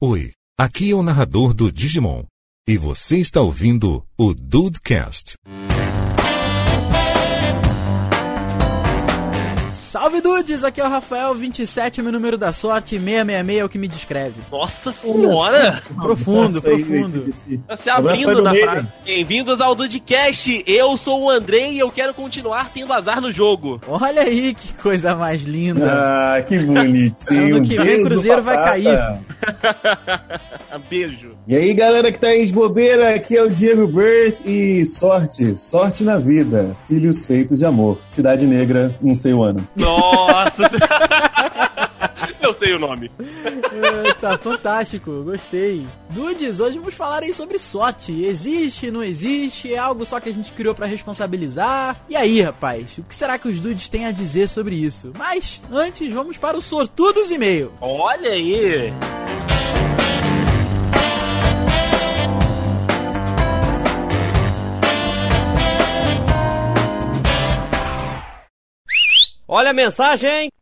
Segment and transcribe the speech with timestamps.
[0.00, 2.22] Oi, aqui é o narrador do Digimon.
[2.68, 5.34] E você está ouvindo o Dudecast.
[10.18, 13.78] Salve dudes, aqui é o Rafael, 27 meu número da sorte, 666 é o que
[13.78, 14.40] me descreve.
[14.50, 15.80] Nossa senhora!
[16.00, 17.34] Profundo, aí, profundo.
[17.66, 18.88] Tá se abrindo o na frase.
[19.04, 23.80] Bem-vindos ao Dudcast, eu sou o Andrei e eu quero continuar tendo azar no jogo.
[23.86, 25.86] Olha aí que coisa mais linda.
[25.86, 27.56] Ah, que bonitinho.
[27.56, 29.20] Ano que vem, Beijo, Cruzeiro vai batata.
[30.90, 31.36] Beijo.
[31.46, 35.58] E aí, galera que tá aí de bobeira, aqui é o Diego Berth e sorte,
[35.58, 36.76] sorte na vida.
[36.86, 37.98] Filhos feitos de amor.
[38.08, 39.66] Cidade Negra, não sei o ano.
[39.76, 40.07] Nossa!
[42.40, 43.10] eu sei o nome.
[43.18, 45.86] É, tá fantástico, gostei.
[46.10, 48.24] Dudes, hoje vamos falar aí sobre sorte.
[48.24, 49.72] Existe, não existe?
[49.72, 51.96] É algo só que a gente criou pra responsabilizar?
[52.08, 55.12] E aí, rapaz, o que será que os dudes têm a dizer sobre isso?
[55.16, 57.72] Mas antes, vamos para o sortudos e-mail.
[57.80, 58.92] Olha aí!
[69.50, 70.52] Olha a mensagem!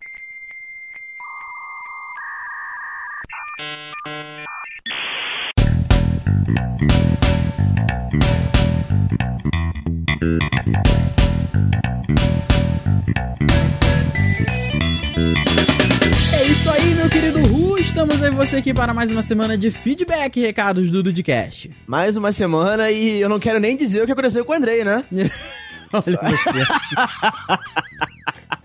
[16.33, 17.77] É isso aí, meu querido Ru.
[17.79, 21.73] Estamos aí você aqui para mais uma semana de feedback e recados do Dudcast.
[21.89, 24.85] Mais uma semana e eu não quero nem dizer o que aconteceu com o Andrei,
[24.85, 25.03] né?
[25.93, 28.07] Olha você.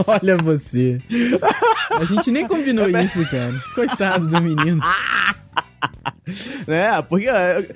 [0.07, 0.99] Olha você.
[1.91, 3.61] A gente nem combinou isso, cara.
[3.75, 4.81] Coitado do menino.
[6.67, 7.01] né?
[7.01, 7.27] Porque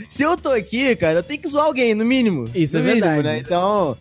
[0.09, 2.49] se eu tô aqui, cara, eu tenho que zoar alguém, no mínimo.
[2.53, 3.27] Isso no é mínimo, verdade.
[3.27, 3.39] Né?
[3.39, 3.97] Então,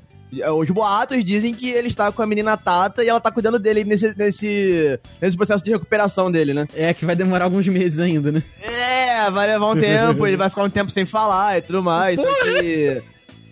[0.59, 3.85] os boatos dizem que ele está com a menina Tata e ela tá cuidando dele
[3.85, 6.67] nesse, nesse, nesse processo de recuperação dele, né?
[6.75, 8.43] É que vai demorar alguns meses ainda, né?
[8.61, 12.19] É, vai levar um tempo, ele vai ficar um tempo sem falar e tudo mais.
[12.19, 13.03] Só que.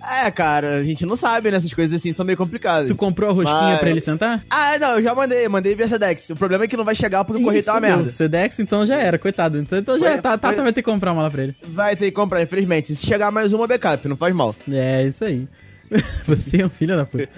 [0.02, 1.56] É, cara, a gente não sabe, né?
[1.58, 2.88] Essas coisas assim são meio complicadas.
[2.88, 3.78] Tu comprou a rosquinha Vai.
[3.78, 4.42] pra ele sentar?
[4.50, 6.30] Ah, não, eu já mandei, mandei via Sedex.
[6.30, 8.08] O problema é que não vai chegar porque o correio tá uma merda.
[8.10, 9.58] Sedex, então já era, coitado.
[9.58, 11.56] Então, então já Foi- tá, Tata foi- vai ter que comprar uma lá pra ele.
[11.68, 12.94] Vai ter que comprar, infelizmente.
[12.96, 14.54] Se chegar mais uma, backup, não faz mal.
[14.70, 15.46] É, isso aí.
[16.26, 17.28] Você é um filho da puta.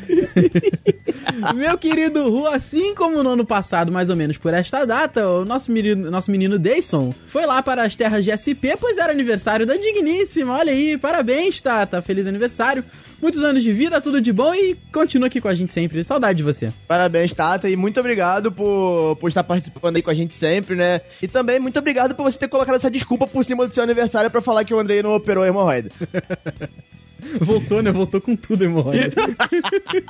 [1.55, 5.45] Meu querido Ru, assim como no ano passado, mais ou menos por esta data, o
[5.45, 9.67] nosso menino, nosso menino Dayson foi lá para as terras de SP, pois era aniversário
[9.67, 10.57] da Digníssima.
[10.57, 12.01] Olha aí, parabéns, Tata.
[12.03, 12.85] Feliz aniversário.
[13.21, 16.05] Muitos anos de vida, tudo de bom e continua aqui com a gente sempre.
[16.05, 16.73] Saudade de você.
[16.87, 21.01] Parabéns, Tata, e muito obrigado por, por estar participando aí com a gente sempre, né?
[21.23, 24.31] E também muito obrigado por você ter colocado essa desculpa por cima do seu aniversário
[24.31, 25.91] pra falar que o Andrei não operou a hemorroida.
[27.41, 27.91] Voltou, né?
[27.91, 29.13] Voltou com tudo, hemorroida.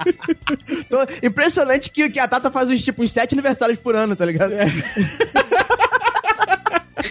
[1.22, 4.52] Impressionante que, que a Tata faz uns, tipo, uns sete aniversários por ano, tá ligado?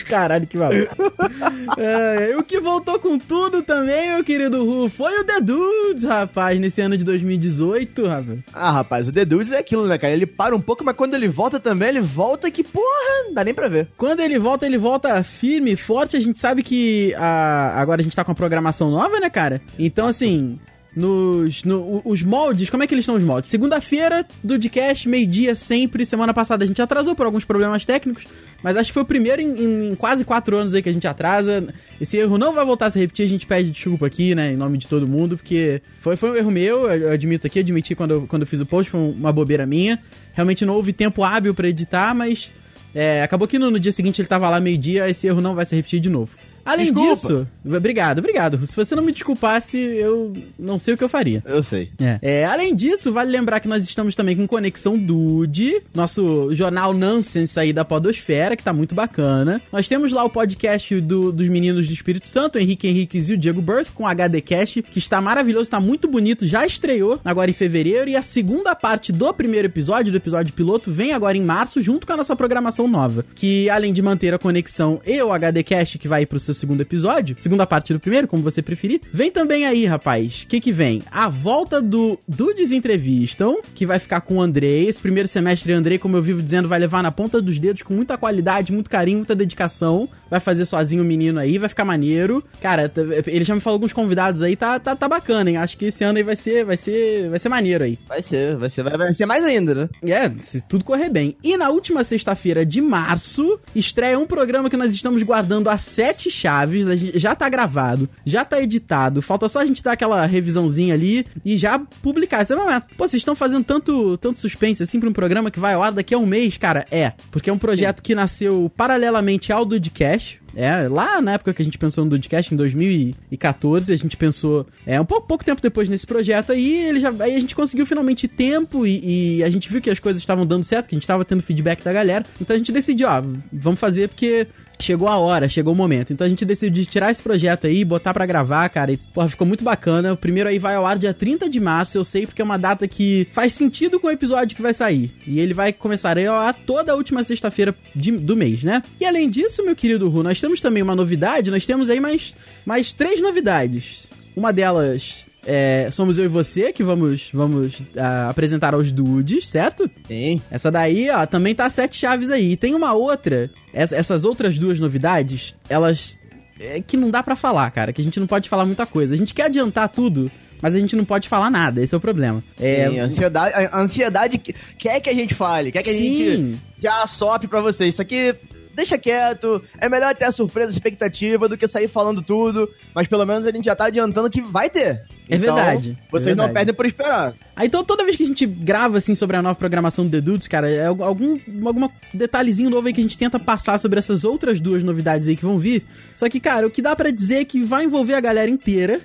[0.08, 0.96] Caralho, que maluco.
[1.78, 6.60] É, o que voltou com tudo também, meu querido Ru, foi o The Dudes, rapaz,
[6.60, 8.40] nesse ano de 2018, rapaz.
[8.54, 10.14] Ah, rapaz, o The Dudes é aquilo, né, cara?
[10.14, 13.44] Ele para um pouco, mas quando ele volta também, ele volta que, porra, não dá
[13.44, 13.88] nem pra ver.
[13.98, 16.18] Quando ele volta, ele volta firme, forte.
[16.18, 19.62] A gente sabe que a- agora a gente tá com a programação nova, né, cara?
[19.80, 20.60] Então, assim,
[20.96, 23.50] nos no- os moldes, como é que eles estão os moldes?
[23.50, 26.06] Segunda-feira, do podcast, meio-dia sempre.
[26.06, 28.26] Semana passada a gente atrasou por alguns problemas técnicos,
[28.62, 31.08] mas acho que foi o primeiro em, em- quase quatro anos aí que a gente
[31.08, 31.68] atrasa.
[32.00, 34.56] Esse erro não vai voltar a se repetir, a gente pede desculpa aqui, né, em
[34.58, 38.28] nome de todo mundo, porque foi, foi um erro meu, eu admito aqui, admiti quando
[38.28, 40.00] quando eu fiz o post, foi uma bobeira minha.
[40.34, 42.52] Realmente não houve tempo hábil pra editar, mas
[42.94, 45.66] é, acabou que no, no dia seguinte ele tava lá meio-dia, esse erro não vai
[45.66, 46.32] se repetir de novo.
[46.66, 47.14] Além Desculpa.
[47.14, 48.66] disso, obrigado, obrigado.
[48.68, 51.42] Se você não me desculpasse, eu não sei o que eu faria.
[51.46, 51.90] Eu sei.
[52.00, 52.20] É.
[52.22, 57.60] É, além disso, vale lembrar que nós estamos também com Conexão Dude, nosso jornal Nonsense
[57.60, 59.62] aí da Podosfera, que tá muito bacana.
[59.72, 63.38] Nós temos lá o podcast do- dos meninos do Espírito Santo, Henrique Henriques e o
[63.38, 67.54] Diego Birth, com HD Cast, que está maravilhoso, está muito bonito, já estreou agora em
[67.54, 71.82] fevereiro, e a segunda parte do primeiro episódio, do episódio piloto, vem agora em março,
[71.82, 75.64] junto com a nossa programação nova, que além de manter a conexão e o HD
[75.64, 79.32] Cast, que vai pro seu segundo episódio, segunda parte do primeiro, como você preferir, vem
[79.32, 81.04] também aí, rapaz, o que que vem?
[81.12, 85.98] A volta do, do Desentrevistam, que vai ficar com o Andrei, esse primeiro semestre Andrei,
[85.98, 89.18] como eu vivo dizendo, vai levar na ponta dos dedos com muita qualidade, muito carinho,
[89.18, 92.44] muita dedicação, vai fazer sozinho o menino aí, vai ficar maneiro.
[92.62, 92.92] Cara,
[93.28, 95.58] ele já me falou alguns convidados aí, tá, tá, tá bacana, hein?
[95.58, 98.00] Acho que esse ano aí vai ser, vai ser, vai ser maneiro aí.
[98.08, 99.90] Vai ser, vai ser, vai, vai ser mais ainda, né?
[100.04, 101.36] É, se tudo correr bem.
[101.44, 106.30] E na última sexta-feira de março, estreia um programa que nós estamos guardando a sete
[106.44, 106.86] chaves.
[107.16, 109.22] Já tá gravado, já tá editado.
[109.22, 112.46] Falta só a gente dar aquela revisãozinha ali e já publicar.
[112.46, 115.60] Você vai, mas, pô, vocês estão fazendo tanto, tanto suspense assim pra um programa que
[115.60, 116.58] vai ao ar daqui a um mês?
[116.58, 117.14] Cara, é.
[117.32, 119.64] Porque é um projeto que nasceu paralelamente ao.
[119.64, 120.42] Dudcast.
[120.56, 124.68] É, lá na época que a gente pensou no Dudcast, em 2014, a gente pensou,
[124.86, 127.86] é, um pouco, pouco tempo depois nesse projeto aí, ele já, aí a gente conseguiu
[127.86, 130.98] finalmente tempo e, e a gente viu que as coisas estavam dando certo, que a
[130.98, 132.26] gente estava tendo feedback da galera.
[132.40, 134.48] Então a gente decidiu, ó, vamos fazer porque
[134.84, 136.14] chegou a hora, chegou o momento.
[136.14, 138.92] Então a gente decidiu tirar esse projeto aí, botar pra gravar, cara.
[138.92, 140.14] E, porra, ficou muito bacana.
[140.14, 142.58] O primeiro aí vai ao ar dia 30 de março, eu sei, porque é uma
[142.58, 145.14] data que faz sentido com o episódio que vai sair.
[145.26, 148.82] E ele vai começar ao ar toda a última sexta-feira do mês, né?
[149.00, 151.52] E além disso, meu querido Ru, nós temos também uma novidade.
[151.52, 152.36] Nós temos aí mais,
[152.66, 154.08] mais três novidades.
[154.36, 155.33] Uma delas.
[155.46, 159.90] É, somos eu e você que vamos, vamos ah, apresentar aos dudes, certo?
[160.08, 160.42] Sim.
[160.50, 162.54] Essa daí, ó, também tá sete chaves aí.
[162.54, 166.18] E tem uma outra, essa- essas outras duas novidades, elas.
[166.60, 169.14] É que não dá pra falar, cara, que a gente não pode falar muita coisa.
[169.16, 170.32] A gente quer adiantar tudo,
[170.62, 172.44] mas a gente não pode falar nada, esse é o problema.
[172.60, 172.90] É.
[172.90, 176.00] Sim, a ansiedade, a ansiedade que- quer que a gente fale, quer que a Sim.
[176.16, 177.96] gente já sopre pra vocês.
[177.96, 178.36] Isso aqui
[178.76, 183.08] deixa quieto, é melhor ter a surpresa, a expectativa do que sair falando tudo, mas
[183.08, 185.02] pelo menos a gente já tá adiantando que vai ter.
[185.30, 186.54] É verdade, é Vocês não verdade.
[186.54, 187.34] perdem por esperar.
[187.56, 190.22] Aí então toda vez que a gente grava assim sobre a nova programação do The
[190.22, 194.00] Dudes, cara, é algum algum alguma detalhezinho novo aí que a gente tenta passar sobre
[194.00, 195.84] essas outras duas novidades aí que vão vir.
[196.14, 199.00] Só que, cara, o que dá pra dizer é que vai envolver a galera inteira,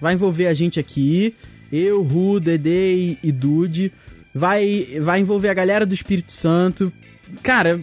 [0.00, 1.34] vai envolver a gente aqui,
[1.72, 3.92] eu, Ru, Dede e, e Dude,
[4.34, 6.92] vai vai envolver a galera do Espírito Santo.
[7.42, 7.80] Cara,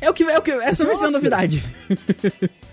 [0.00, 1.62] é o que é o que essa vai ser a novidade.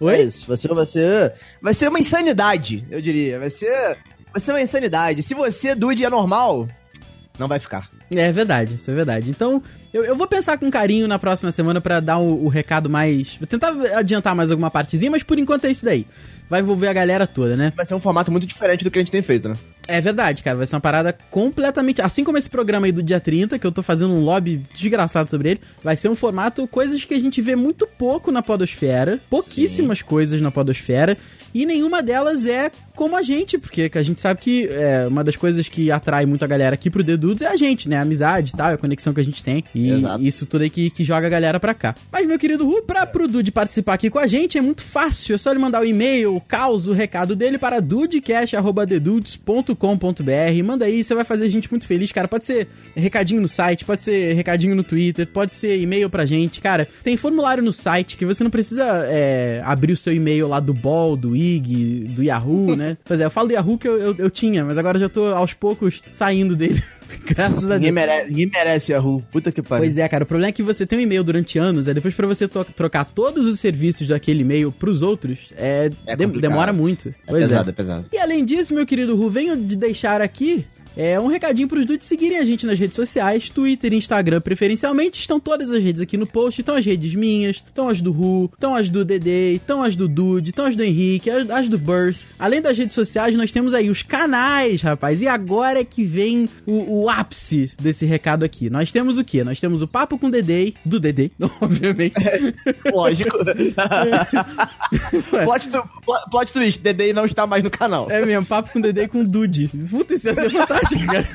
[0.00, 0.22] É Oi?
[0.22, 1.32] isso, vai ser, vai ser,
[1.62, 3.38] vai ser uma insanidade, eu diria.
[3.38, 3.96] Vai ser,
[4.32, 5.22] vai ser uma insanidade.
[5.22, 6.68] Se você, dude, é normal,
[7.38, 7.88] não vai ficar.
[8.14, 9.30] É verdade, isso é verdade.
[9.30, 9.62] Então,
[9.92, 13.36] eu, eu vou pensar com carinho na próxima semana pra dar o, o recado mais.
[13.36, 16.06] Vou tentar adiantar mais alguma partezinha, mas por enquanto é isso daí.
[16.48, 17.72] Vai envolver a galera toda, né?
[17.74, 19.56] Vai ser um formato muito diferente do que a gente tem feito, né?
[19.88, 20.56] É verdade, cara.
[20.56, 22.02] Vai ser uma parada completamente.
[22.02, 25.30] Assim como esse programa aí do dia 30, que eu tô fazendo um lobby desgraçado
[25.30, 29.20] sobre ele, vai ser um formato, coisas que a gente vê muito pouco na Podosfera.
[29.30, 31.16] Pouquíssimas coisas na Podosfera.
[31.56, 35.36] E nenhuma delas é como a gente, porque a gente sabe que é, uma das
[35.36, 37.96] coisas que atrai muito a galera aqui pro The Dudes é a gente, né?
[37.96, 39.64] A amizade e tal, a conexão que a gente tem.
[39.74, 40.22] E Exato.
[40.22, 41.94] isso tudo aí que, que joga a galera pra cá.
[42.12, 45.34] Mas, meu querido Ru, pra pro Dude participar aqui com a gente é muito fácil.
[45.34, 50.62] É só ele mandar o e-mail, o caos, o recado dele para dudecast.dedudes.com.br.
[50.62, 52.28] Manda aí, você vai fazer a gente muito feliz, cara.
[52.28, 56.60] Pode ser recadinho no site, pode ser recadinho no Twitter, pode ser e-mail pra gente.
[56.60, 60.60] Cara, tem formulário no site que você não precisa é, abrir o seu e-mail lá
[60.60, 61.34] do Ball, do
[62.14, 62.96] Do Yahoo, né?
[63.04, 65.08] Pois é, eu falo do Yahoo que eu, eu, eu tinha, mas agora eu já
[65.08, 66.82] tô aos poucos saindo dele.
[67.24, 67.94] Graças a Ninguém Deus.
[67.94, 69.22] merece, ninguém merece a rua.
[69.30, 69.84] Puta que pariu.
[69.84, 72.14] Pois é, cara, o problema é que você tem um e-mail durante anos, é depois
[72.14, 76.40] pra você trocar todos os serviços daquele e-mail pros outros, é, É complicado.
[76.40, 77.08] demora muito.
[77.10, 77.72] É pois pesado, é.
[77.72, 78.06] é pesado.
[78.12, 80.64] E além disso, meu querido Ru, venho de deixar aqui
[80.96, 85.20] é, um recadinho pros dudes seguirem a gente nas redes sociais, Twitter e Instagram preferencialmente,
[85.20, 88.50] estão todas as redes aqui no post, estão as redes minhas, estão as do Ru,
[88.52, 91.78] estão as do Dede, estão as do Dude, estão as do Henrique, as, as do
[91.78, 92.18] Birth.
[92.38, 96.48] Além das redes sociais, nós temos aí os canais, rapaz, e agora é que vem
[96.66, 98.70] o, o ápice desse recado aqui.
[98.70, 99.44] Nós temos o quê?
[99.44, 102.14] Nós temos o Papo com Dede, do Dede, obviamente.
[102.92, 103.36] Lógico.
[105.44, 108.10] plot, tu, pl- plot twist, Dedei não está mais no canal.
[108.10, 109.68] É mesmo, Papo com Dede com Dude.
[109.90, 111.28] Puta, isso ia ser fantástico, cara.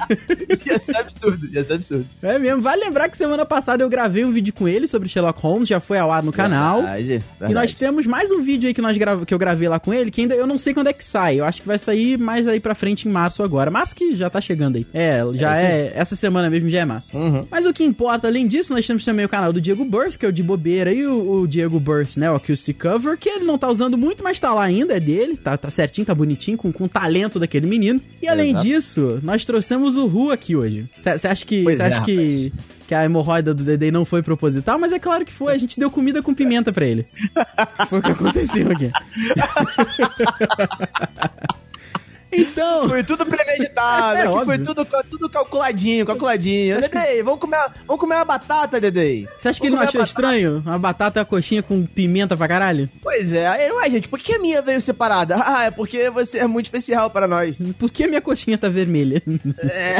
[0.66, 2.06] Ia ser absurdo, ia ser absurdo.
[2.22, 2.62] É mesmo.
[2.62, 5.80] Vale lembrar que semana passada eu gravei um vídeo com ele sobre Sherlock Holmes, já
[5.80, 6.78] foi ao ar no canal.
[6.82, 7.54] Verdade, E verdade.
[7.54, 10.12] nós temos mais um vídeo aí que, nós grava- que eu gravei lá com ele,
[10.12, 11.40] que ainda eu não sei quando é que sai.
[11.40, 13.72] Eu acho que vai sair mais aí pra frente em março agora.
[13.72, 14.86] Março que já tá chegando aí.
[14.94, 15.92] É, já é.
[15.96, 17.16] Essa semana mesmo já é março.
[17.18, 17.46] Uhum.
[17.50, 20.26] Mas o que importa, além disso, nós temos também o canal do Diego Birth, que
[20.26, 22.30] é o de bobeira, e o, o Diego Birth, né?
[22.32, 25.36] O Acoustic Cover, que ele não tá usando muito, mas tá lá ainda, é dele.
[25.38, 28.00] Tá, tá certinho, tá bonitinho, com, com o talento daquele menino.
[28.22, 28.66] E além Exato.
[28.66, 30.90] disso, nós trouxemos o Ru aqui hoje.
[30.98, 31.64] Você acha que.
[31.64, 32.52] Você é, acha que.
[32.88, 35.54] Que a hemorroida do Dedê não foi proposital, mas é claro que foi.
[35.54, 37.08] A gente deu comida com pimenta pra ele.
[37.88, 38.92] Foi o que aconteceu aqui.
[42.32, 42.88] Então.
[42.90, 46.78] Foi tudo premeditado, É foi tudo, tudo calculadinho, calculadinho.
[46.78, 47.58] Acho que- Dedei, vamos comer,
[47.88, 49.28] vamos comer uma batata, Dedei.
[49.40, 50.64] Você acha que ele não achou estranho?
[50.66, 52.90] Uma batata e uma coxinha com pimenta pra caralho?
[53.02, 55.36] Pois é, aí, ué, gente, por que a minha veio separada?
[55.52, 57.58] Ah, é porque você é muito especial para nós.
[57.78, 59.22] Por que minha coxinha tá vermelha?
[59.64, 59.98] É,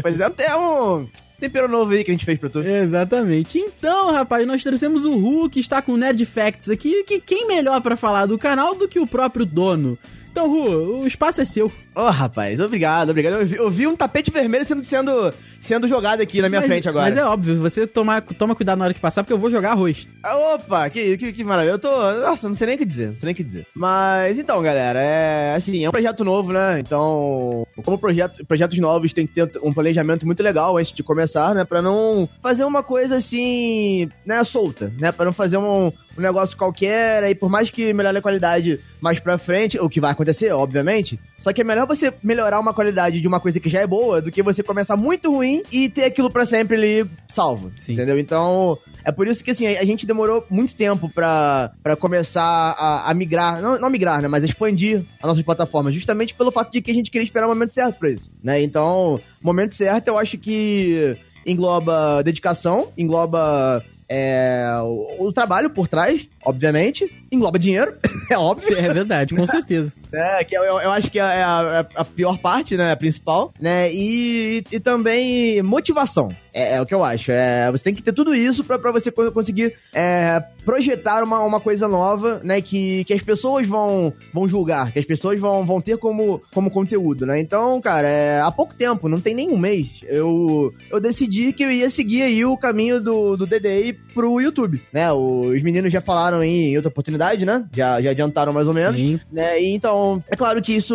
[0.00, 1.06] pois é, tem um
[1.38, 2.60] tempero novo aí que a gente fez pra tu.
[2.60, 3.58] Exatamente.
[3.58, 7.80] Então, rapaz, nós trouxemos o que está com o Nerd Facts aqui, que quem melhor
[7.80, 9.98] pra falar do canal do que o próprio dono?
[10.32, 11.70] Então, Ru, o espaço é seu.
[11.94, 13.34] Ô, rapaz, obrigado, obrigado.
[13.34, 16.68] Eu vi, eu vi um tapete vermelho sendo, sendo, sendo jogado aqui na minha mas,
[16.68, 17.04] frente agora.
[17.04, 19.72] Mas é óbvio, você toma, toma cuidado na hora que passar, porque eu vou jogar
[19.72, 20.08] arroz.
[20.22, 21.74] Ah, Opa, que, que, que maravilha.
[21.74, 21.90] Eu tô.
[21.90, 23.08] Nossa, não sei nem o que dizer.
[23.08, 23.66] Não sei nem o que dizer.
[23.74, 26.80] Mas então, galera, é assim, é um projeto novo, né?
[26.80, 31.54] Então, como projeto, projetos novos tem que ter um planejamento muito legal antes de começar,
[31.54, 31.64] né?
[31.64, 35.12] Pra não fazer uma coisa assim, né, solta, né?
[35.12, 39.18] Pra não fazer um, um negócio qualquer, aí por mais que melhore a qualidade mais
[39.18, 41.18] pra frente, o que vai acontecer, obviamente.
[41.42, 44.22] Só que é melhor você melhorar uma qualidade de uma coisa que já é boa
[44.22, 47.72] do que você começar muito ruim e ter aquilo pra sempre ali salvo.
[47.76, 47.94] Sim.
[47.94, 48.16] Entendeu?
[48.16, 53.10] Então, é por isso que assim, a gente demorou muito tempo pra, pra começar a,
[53.10, 54.28] a migrar, não, não migrar, né?
[54.28, 57.48] Mas expandir a nossa plataforma, justamente pelo fato de que a gente queria esperar o
[57.48, 58.62] momento certo pra isso, né?
[58.62, 65.88] Então, o momento certo eu acho que engloba dedicação, engloba é, o, o trabalho por
[65.88, 67.92] trás, obviamente, engloba dinheiro,
[68.30, 68.76] é óbvio.
[68.78, 69.92] É verdade, com certeza.
[70.12, 72.92] É, que eu, eu, eu acho que é a, é a pior parte, né?
[72.92, 73.90] A principal, né?
[73.92, 76.28] E, e também motivação.
[76.52, 77.30] É, é o que eu acho.
[77.32, 81.40] É, você tem que ter tudo isso pra, pra você co- conseguir é, projetar uma,
[81.40, 82.60] uma coisa nova, né?
[82.60, 86.70] Que, que as pessoas vão, vão julgar, que as pessoas vão, vão ter como, como
[86.70, 87.40] conteúdo, né?
[87.40, 91.64] Então, cara, é, há pouco tempo, não tem nem um mês, eu, eu decidi que
[91.64, 95.10] eu ia seguir aí o caminho do, do DDI pro YouTube, né?
[95.10, 97.64] Os meninos já falaram aí em outra oportunidade, né?
[97.74, 99.20] Já, já adiantaram mais ou menos Sim.
[99.30, 99.60] né?
[99.60, 100.94] E então, é claro que isso.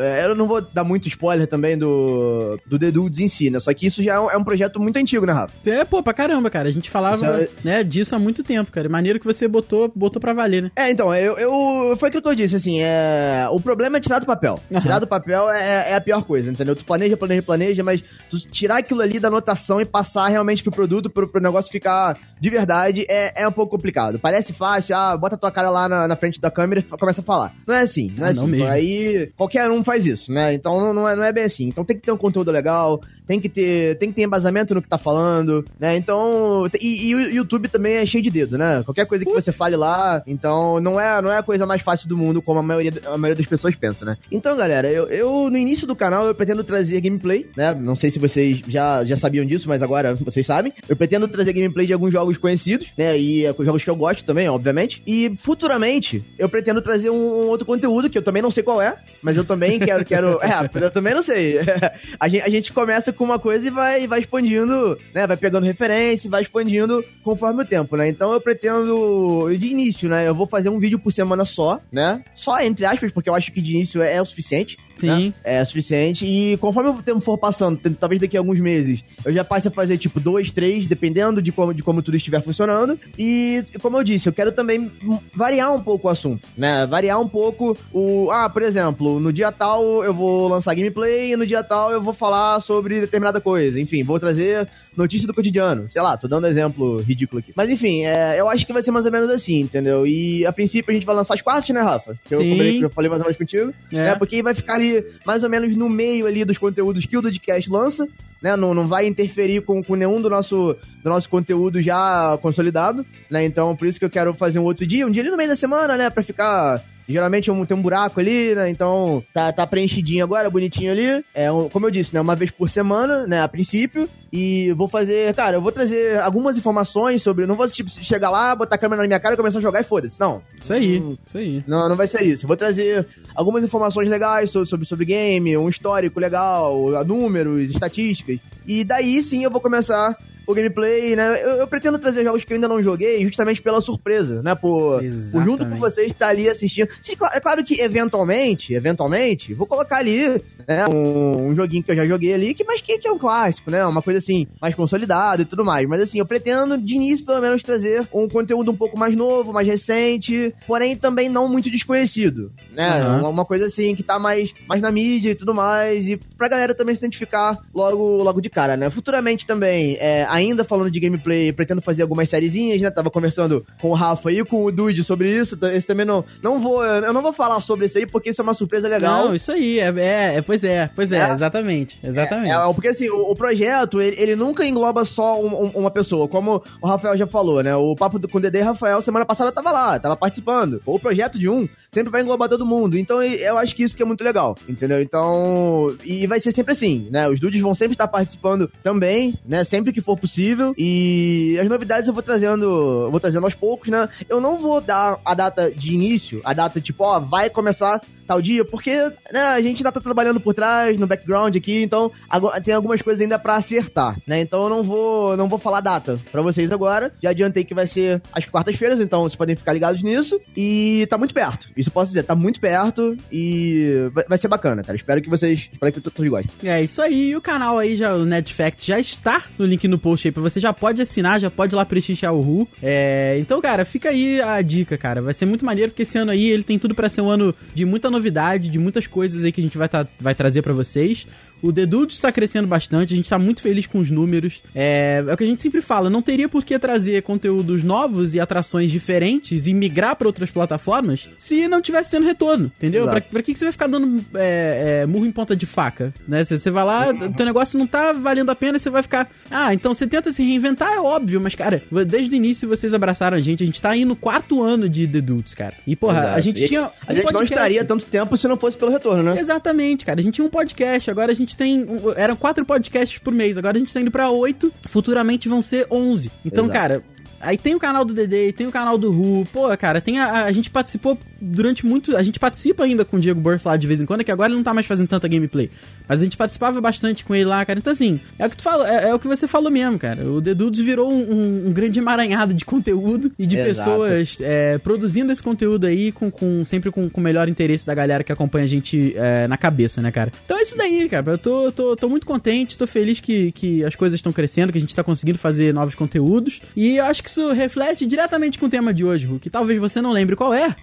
[0.00, 3.60] é, Eu não vou dar muito spoiler também do, do The Dudes em si, né?
[3.60, 5.54] Só que isso já é um, é um projeto muito antigo, né, Rafa?
[5.66, 6.68] É, pô, pra caramba, cara.
[6.68, 8.88] A gente falava, é- né, disso há muito tempo, cara.
[8.88, 10.70] Maneiro que você botou, botou pra valer, né?
[10.76, 11.96] É, então, eu, eu.
[11.96, 13.46] Foi aquilo que eu disse, assim, é.
[13.50, 14.58] O problema é tirar do papel.
[14.72, 14.80] Aham.
[14.80, 16.74] Tirar do papel é, é a pior coisa, entendeu?
[16.74, 20.72] Tu planeja, planeja, planeja, mas tu tirar aquilo ali da anotação e passar realmente pro
[20.72, 24.18] produto, pro, pro negócio ficar de verdade, é, é um pouco complicado.
[24.18, 27.24] Parece fácil, ah, bota tua cara lá na, na frente da câmera e começa a
[27.24, 27.54] falar.
[27.66, 28.40] Não é assim, não é Ah, assim.
[28.40, 28.66] não mesmo.
[28.68, 30.52] Aí qualquer um faz isso, né?
[30.54, 31.66] Então não, é, não é bem assim.
[31.68, 34.82] Então tem que ter um conteúdo legal, tem que ter, tem que ter embasamento no
[34.82, 35.96] que tá falando, né?
[35.96, 38.82] Então, e, e o YouTube também é cheio de dedo, né?
[38.84, 42.08] Qualquer coisa que você fale lá, então não é, não é a coisa mais fácil
[42.08, 44.16] do mundo como a maioria, a maioria das pessoas pensa, né?
[44.30, 47.74] Então, galera, eu, eu no início do canal eu pretendo trazer gameplay, né?
[47.74, 50.72] Não sei se vocês já, já sabiam disso, mas agora vocês sabem.
[50.88, 53.18] Eu pretendo trazer gameplay de alguns jogos conhecidos, né?
[53.18, 55.02] E é, jogos que eu gosto também, obviamente.
[55.06, 58.80] E futuramente eu pretendo trazer um, um outro conteúdo que eu também não sei qual
[58.80, 60.34] é, mas eu também quero, quero.
[60.44, 61.58] É, eu também não sei.
[62.20, 65.26] a, gente, a gente começa com uma coisa e vai, vai expandindo, né?
[65.26, 68.08] Vai pegando referência, vai expandindo conforme o tempo, né?
[68.08, 70.28] Então eu pretendo, de início, né?
[70.28, 72.22] Eu vou fazer um vídeo por semana só, né?
[72.34, 74.76] Só entre aspas, porque eu acho que de início é, é o suficiente.
[74.96, 75.06] Sim.
[75.06, 75.34] né?
[75.42, 76.26] É suficiente.
[76.26, 79.70] E conforme o tempo for passando, talvez daqui a alguns meses, eu já passe a
[79.70, 82.98] fazer tipo dois, três, dependendo de como, de como tudo estiver funcionando.
[83.18, 84.90] E, como eu disse, eu quero também
[85.34, 86.86] variar um pouco o assunto, né?
[86.86, 88.30] Variar um pouco o.
[88.30, 92.00] Ah, por exemplo, no dia tal eu vou lançar gameplay e no dia tal eu
[92.00, 93.80] vou falar sobre determinada coisa.
[93.80, 95.88] Enfim, vou trazer notícia do cotidiano.
[95.90, 97.52] Sei lá, tô dando exemplo ridículo aqui.
[97.54, 100.06] Mas enfim, é, eu acho que vai ser mais ou menos assim, entendeu?
[100.06, 102.16] E a princípio a gente vai lançar as partes, né, Rafa?
[102.24, 102.78] Que eu, Sim.
[102.78, 103.72] que eu falei mais ou menos contigo.
[103.92, 103.96] É.
[103.96, 104.14] né?
[104.16, 104.83] Porque vai ficar ali
[105.24, 108.08] mais ou menos no meio ali dos conteúdos que o Dudcast lança,
[108.44, 108.54] né?
[108.56, 113.42] Não, não vai interferir com, com nenhum do nosso, do nosso conteúdo já consolidado, né?
[113.44, 115.48] Então, por isso que eu quero fazer um outro dia, um dia ali no meio
[115.48, 116.10] da semana, né?
[116.10, 116.82] Pra ficar.
[117.06, 118.70] Geralmente tem um buraco ali, né?
[118.70, 121.22] Então tá, tá preenchidinho agora, bonitinho ali.
[121.34, 122.20] É, como eu disse, né?
[122.22, 123.42] Uma vez por semana, né?
[123.42, 124.08] A princípio.
[124.32, 125.34] E vou fazer.
[125.34, 127.44] Cara, eu vou trazer algumas informações sobre.
[127.46, 129.82] Não vou tipo, chegar lá, botar a câmera na minha cara e começar a jogar
[129.82, 130.18] e foda-se.
[130.18, 130.40] Não.
[130.58, 131.14] Isso aí, Hum.
[131.26, 131.62] isso aí.
[131.68, 132.44] Não, não vai ser isso.
[132.44, 138.33] Eu vou trazer algumas informações legais so- sobre, sobre game, um histórico legal, números, estatísticas.
[138.66, 141.42] E daí sim eu vou começar o gameplay, né?
[141.42, 144.54] Eu, eu pretendo trazer jogos que eu ainda não joguei justamente pela surpresa, né?
[144.54, 146.88] Por, por junto com vocês estar ali assistindo.
[147.02, 150.28] Sim, é claro que eventualmente, eventualmente, vou colocar ali
[150.66, 153.18] né, um, um joguinho que eu já joguei ali, que, mas que, que é um
[153.18, 153.84] clássico, né?
[153.86, 155.86] Uma coisa assim, mais consolidada e tudo mais.
[155.88, 159.52] Mas assim, eu pretendo, de início, pelo menos, trazer um conteúdo um pouco mais novo,
[159.52, 163.00] mais recente, porém também não muito desconhecido, né?
[163.00, 163.20] Aham.
[163.20, 166.48] Uma, uma coisa assim que tá mais, mais na mídia e tudo mais, e pra
[166.48, 168.90] galera também se identificar logo, logo de cara, né?
[168.90, 172.90] Futuramente também, é, ainda falando de gameplay, pretendo fazer algumas sériezinhas, né?
[172.90, 176.58] Tava conversando com o Rafa e com o Dude sobre isso, esse também não, não
[176.58, 179.26] vou, eu não vou falar sobre isso aí, porque isso é uma surpresa legal.
[179.26, 181.32] Não, isso aí, é, é, é, pois é, pois é, É.
[181.32, 182.50] exatamente, exatamente.
[182.50, 185.90] É, é, porque assim, o, o projeto, ele, ele nunca engloba só um- um- uma
[185.90, 187.74] pessoa, como o Rafael já falou, né?
[187.76, 190.80] O papo do- com o Dedê e Rafael, semana passada tava lá, tava participando.
[190.86, 192.98] O projeto de um sempre vai englobar todo mundo.
[192.98, 195.00] Então eu acho que isso que é muito legal, entendeu?
[195.00, 197.28] Então, e vai ser sempre assim, né?
[197.28, 199.62] Os dudes vão sempre estar participando também, né?
[199.64, 200.74] Sempre que for possível.
[200.78, 204.08] E as novidades eu vou trazendo, vou trazendo aos poucos, né?
[204.26, 208.40] Eu não vou dar a data de início, a data tipo, ó, vai começar tal
[208.40, 208.92] dia, porque
[209.32, 213.02] né, a gente ainda tá trabalhando por trás, no background aqui, então agora, tem algumas
[213.02, 214.40] coisas ainda pra acertar, né?
[214.40, 217.12] Então eu não vou, não vou falar data pra vocês agora.
[217.22, 220.40] Já adiantei que vai ser às quartas-feiras, então vocês podem ficar ligados nisso.
[220.56, 221.68] E tá muito perto.
[221.76, 224.96] Isso eu posso dizer, tá muito perto e vai, ser bacana, cara.
[224.96, 226.70] Espero que vocês, espero que todos gostem.
[226.70, 229.98] É isso aí, e o canal aí, já, o Netfact, já está no link no
[229.98, 230.60] post aí pra você.
[230.60, 232.68] Já pode assinar, já pode ir lá prestigiar o Ru.
[232.82, 235.22] É, então, cara, fica aí a dica, cara.
[235.22, 237.54] Vai ser muito maneiro, porque esse ano aí ele tem tudo pra ser um ano
[237.74, 240.72] de muita novidade, de muitas coisas aí que a gente vai, tá, vai trazer pra
[240.72, 241.26] vocês.
[241.64, 244.62] O The Dudes está crescendo bastante, a gente tá muito feliz com os números.
[244.74, 248.34] É, é o que a gente sempre fala, não teria por que trazer conteúdos novos
[248.34, 253.08] e atrações diferentes e migrar para outras plataformas se não tivesse tendo retorno, entendeu?
[253.08, 256.12] Pra, pra que, que você vai ficar dando é, é, murro em ponta de faca,
[256.28, 256.44] né?
[256.44, 259.30] Você, você vai lá, teu negócio não tá valendo a pena, você vai ficar...
[259.50, 263.38] Ah, então você tenta se reinventar, é óbvio, mas, cara, desde o início vocês abraçaram
[263.38, 265.76] a gente, a gente tá aí no quarto ano de The Dudes, cara.
[265.86, 266.42] E, porra, a Exato.
[266.42, 269.40] gente E tinha A gente não estaria tanto tempo se não fosse pelo retorno, né?
[269.40, 270.20] Exatamente, cara.
[270.20, 271.82] A gente tinha um podcast, agora a gente tem.
[271.84, 274.72] um- Eram quatro podcasts por mês, agora a gente tá indo pra oito.
[274.86, 276.30] Futuramente vão ser onze.
[276.44, 276.78] Então, Exato.
[276.78, 277.02] cara.
[277.44, 279.46] Aí tem o canal do Dedê, tem o canal do Ru.
[279.52, 282.16] Pô, cara, tem a, a- gente participou durante muito.
[282.16, 284.32] A gente participa ainda com o Diego Burth lá de vez em quando, é que
[284.32, 285.70] agora ele não tá mais fazendo tanta gameplay.
[286.08, 287.78] Mas a gente participava bastante com ele lá, cara.
[287.78, 290.24] Então, assim, é o que tu fala, é, é o que você falou mesmo, cara.
[290.30, 293.90] O The Dudes virou um, um- um grande emaranhado de conteúdo e de Exato.
[293.90, 297.94] pessoas é, produzindo esse conteúdo aí com, com- sempre com com o melhor interesse da
[297.94, 300.32] galera que acompanha a gente é, na cabeça, né, cara?
[300.44, 301.32] Então é isso daí, cara.
[301.32, 304.78] Eu tô, tô, tô muito contente, tô feliz que, que as coisas estão crescendo, que
[304.78, 306.60] a gente tá conseguindo fazer novos conteúdos.
[306.76, 310.00] E eu acho que isso reflete diretamente com o tema de hoje, que talvez você
[310.00, 310.74] não lembre qual é,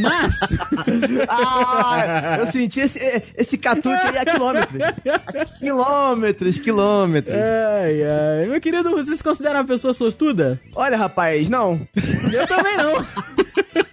[0.00, 0.38] mas.
[1.28, 4.82] Ah, eu senti esse, esse catuque aí a quilômetros.
[5.58, 7.34] Quilômetros, quilômetros.
[7.34, 8.46] ai, ai.
[8.46, 10.60] Meu querido, você se considera uma pessoa sortuda?
[10.74, 11.80] Olha, rapaz, não.
[12.32, 13.06] Eu também não.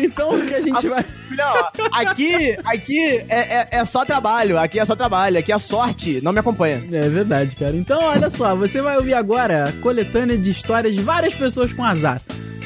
[0.00, 1.04] então o que a gente vai.
[1.30, 6.20] Não, aqui, aqui é, é, é só trabalho, aqui é só trabalho, aqui a sorte
[6.22, 6.84] não me acompanha.
[6.92, 7.76] É verdade, cara.
[7.76, 11.84] Então, olha só, você vai ouvir agora a coletânea de histórias de várias pessoas com
[11.84, 12.20] azar.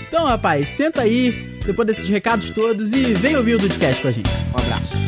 [0.09, 4.13] Então, rapaz, senta aí, depois desses recados todos, e vem ouvir o Dudcast com a
[4.13, 4.31] gente.
[4.53, 5.01] Um abraço.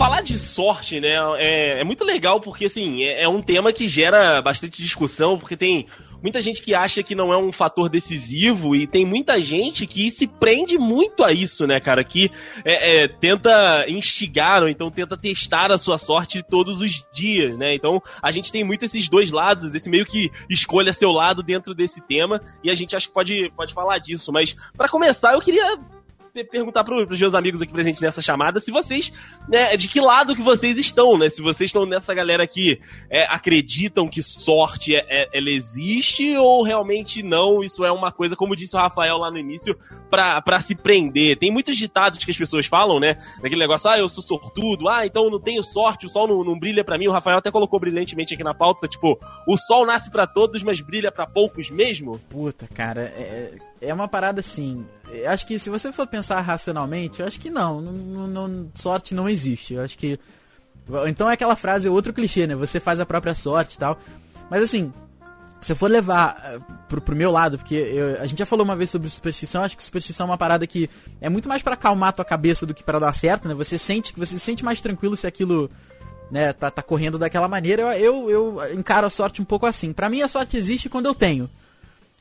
[0.00, 3.86] Falar de sorte, né, é, é muito legal porque, assim, é, é um tema que
[3.86, 5.86] gera bastante discussão, porque tem
[6.22, 10.10] muita gente que acha que não é um fator decisivo e tem muita gente que
[10.10, 12.30] se prende muito a isso, né, cara, que
[12.64, 17.74] é, é, tenta instigar ou então tenta testar a sua sorte todos os dias, né,
[17.74, 21.74] então a gente tem muito esses dois lados, esse meio que escolha seu lado dentro
[21.74, 25.42] desse tema e a gente acha que pode, pode falar disso, mas para começar eu
[25.42, 25.78] queria
[26.50, 29.12] perguntar pro, pros meus amigos aqui presentes nessa chamada se vocês,
[29.48, 31.28] né, de que lado que vocês estão, né?
[31.28, 36.62] Se vocês estão nessa galera que é, acreditam que sorte é, é- ela existe ou
[36.62, 39.76] realmente não, isso é uma coisa, como disse o Rafael lá no início,
[40.10, 41.38] pra se prender.
[41.38, 43.16] Tem muitos ditados que as pessoas falam, né?
[43.42, 46.44] Daquele negócio, ah, eu sou sortudo, ah, então eu não tenho sorte, o sol não,
[46.44, 47.08] não brilha pra mim.
[47.08, 50.80] O Rafael até colocou brilhantemente aqui na pauta, tipo, o sol nasce pra todos, mas
[50.80, 52.18] brilha pra poucos mesmo.
[52.28, 54.84] Puta, cara, é, é uma parada assim.
[55.10, 59.14] Eu acho que se você for pensar racionalmente, eu acho que não, não, não- sorte
[59.14, 59.74] não existe.
[59.74, 60.18] Eu acho que.
[61.08, 62.54] Então é aquela frase, outro clichê, né?
[62.56, 63.98] Você faz a própria sorte e tal.
[64.50, 64.92] Mas assim,
[65.60, 68.64] se eu for levar eh, pro, pro meu lado, porque eu- a gente já falou
[68.64, 70.90] uma vez sobre superstição, acho que superstição é uma parada que
[71.20, 73.54] é muito mais pra acalmar tua cabeça do que pra dar certo, né?
[73.54, 75.70] Você sente que você se sente mais tranquilo se aquilo
[76.30, 77.82] né, tá, tá correndo daquela maneira.
[77.98, 79.92] Eu, eu, eu encaro a sorte um pouco assim.
[79.92, 81.48] Pra mim a sorte existe quando eu tenho.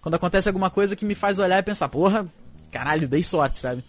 [0.01, 2.25] Quando acontece alguma coisa que me faz olhar e pensar, porra,
[2.71, 3.83] caralho, dei sorte, sabe?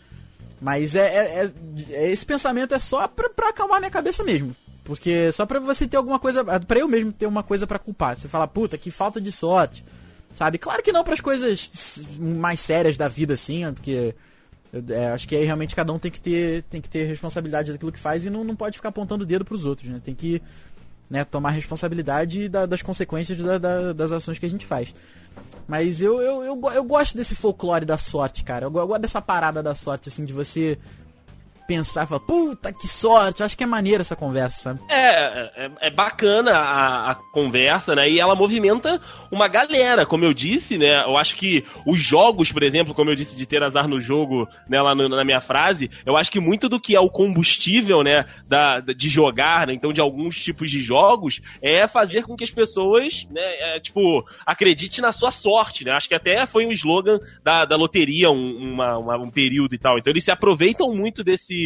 [0.61, 1.53] Mas é, é- é-
[1.95, 4.55] é- esse pensamento é só pra, pra acalmar minha cabeça mesmo.
[4.85, 6.45] Porque só pra você ter alguma coisa.
[6.61, 8.17] Pra eu mesmo ter uma coisa pra culpar.
[8.17, 9.85] Você fala, puta, que falta de sorte.
[10.35, 10.59] Sabe?
[10.59, 14.15] Claro que não pras coisas s- mais sérias da vida, assim, porque.
[14.91, 17.91] é, acho que aí realmente cada um tem que ter, tem que ter responsabilidade daquilo
[17.93, 20.01] que faz e não, não pode ficar apontando o dedo pros outros, né?
[20.05, 20.41] Tem que
[21.09, 24.95] né, tomar responsabilidade da- das consequências da- da- das ações que a gente faz.
[25.67, 28.67] Mas eu, eu, eu, eu gosto desse folclore da sorte, cara.
[28.67, 30.79] Eu, eu gosto dessa parada da sorte, assim, de você
[31.71, 33.45] pensar falar, puta que sorte.
[33.45, 34.81] Acho que é maneira essa conversa, sabe?
[34.89, 38.11] É, é, é bacana a, a, conversa, né?
[38.11, 41.05] E ela movimenta uma galera, como eu disse, né?
[41.05, 44.49] Eu acho que os jogos, por exemplo, como eu disse, de ter azar no jogo,
[44.69, 48.03] né, lá no, na minha frase, eu acho que muito do que é o combustível,
[48.03, 52.43] né, da, de jogar, né, então de alguns tipos de jogos, é fazer com que
[52.43, 55.93] as pessoas, né, é, tipo, acredite na sua sorte, né?
[55.93, 59.79] Acho que até foi um slogan da, da loteria um, uma, uma, um período e
[59.79, 59.99] tal.
[59.99, 61.60] Então eles se aproveitam muito desse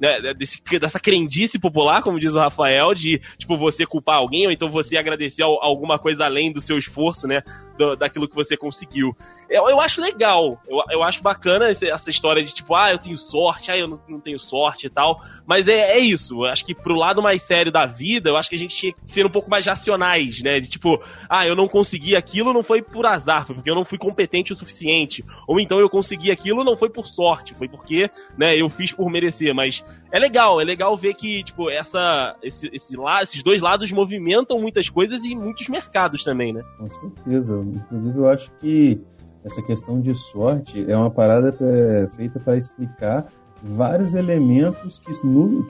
[0.00, 4.52] né, desse, dessa crendice popular, como diz o Rafael, de tipo você culpar alguém ou
[4.52, 7.42] então você agradecer alguma coisa além do seu esforço, né,
[7.76, 9.14] do, daquilo que você conseguiu.
[9.48, 13.16] Eu, eu acho legal, eu, eu acho bacana essa história de tipo, ah, eu tenho
[13.18, 16.64] sorte, ah, eu não, não tenho sorte e tal, mas é, é isso, eu acho
[16.64, 19.26] que pro lado mais sério da vida, eu acho que a gente tinha que ser
[19.26, 23.06] um pouco mais racionais, né, de tipo, ah, eu não consegui aquilo, não foi por
[23.06, 26.76] azar, foi porque eu não fui competente o suficiente, ou então eu consegui aquilo, não
[26.76, 30.96] foi por sorte, foi porque, né, eu fiz por merecer, mas é legal, é legal
[30.96, 36.22] ver que, tipo, essa, esse, esse esses dois lados movimentam muitas coisas e muitos mercados
[36.22, 36.62] também, né?
[36.78, 37.63] Com certeza.
[37.72, 39.00] Inclusive, eu acho que
[39.44, 43.26] essa questão de sorte é uma parada é, feita para explicar
[43.62, 45.10] vários elementos que,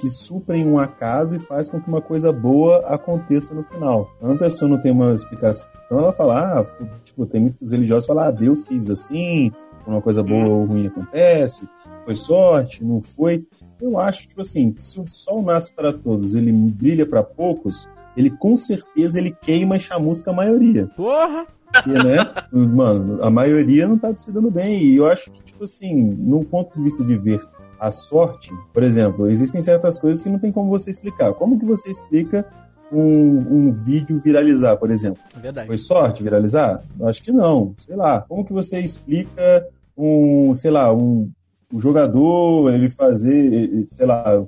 [0.01, 4.11] que suprem um acaso e faz com que uma coisa boa aconteça no final.
[4.19, 6.65] Quando a pessoa não tem uma explicação, ela fala, ah,
[7.05, 9.53] tipo, tem muitos religiosos que falam, ah, Deus quis assim,
[9.87, 11.69] uma coisa boa ou ruim acontece,
[12.05, 13.45] foi sorte, não foi.
[13.81, 18.31] Eu acho, tipo assim, se o sol nasce para todos, ele brilha para poucos, ele
[18.31, 20.89] com certeza ele queima e chamusca a maioria.
[20.97, 21.47] Porra!
[21.87, 22.33] E, né?
[22.53, 24.85] Mano, a maioria não tá se dando bem.
[24.85, 27.41] E eu acho que, tipo assim, num ponto de vista de ver
[27.79, 31.35] a sorte, por exemplo, existem certas coisas que não tem como você explicar.
[31.35, 32.47] Como que você explica
[32.91, 35.23] um, um vídeo viralizar, por exemplo?
[35.37, 35.67] Verdade.
[35.67, 36.83] Foi sorte viralizar?
[37.03, 37.75] Acho que não.
[37.79, 38.23] Sei lá.
[38.23, 41.31] Como que você explica um, sei lá, um,
[41.73, 44.45] o jogador, ele fazer, sei lá,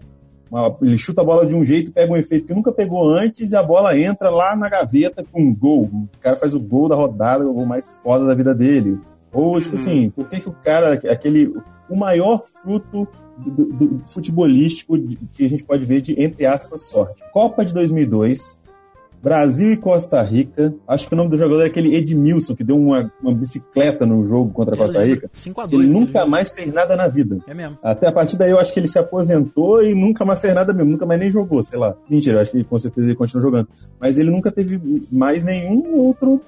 [0.81, 3.57] ele chuta a bola de um jeito, pega um efeito que nunca pegou antes e
[3.57, 5.83] a bola entra lá na gaveta com um gol.
[5.85, 8.99] O cara faz o gol da rodada, o gol mais foda da vida dele.
[9.33, 9.83] Ou, tipo uhum.
[9.83, 11.53] assim, por que, que o cara, aquele.
[11.89, 13.07] O maior fruto
[13.37, 14.99] do, do, futebolístico
[15.33, 17.23] que a gente pode ver de, entre aspas, sorte.
[17.33, 18.59] Copa de 2002,
[19.23, 20.75] Brasil e Costa Rica.
[20.87, 24.25] Acho que o nome do jogador é aquele Edmilson, que deu uma, uma bicicleta no
[24.27, 25.29] jogo contra a Costa Rica.
[25.33, 27.39] 5 a 2, ele nunca mais fez nada na vida.
[27.47, 27.79] É mesmo.
[27.83, 30.73] Até a partir daí eu acho que ele se aposentou e nunca mais fez nada
[30.73, 30.93] mesmo.
[30.93, 31.95] Nunca mais nem jogou, sei lá.
[32.09, 33.69] Mentira, eu acho que com certeza ele continua jogando.
[34.01, 36.41] Mas ele nunca teve mais nenhum outro,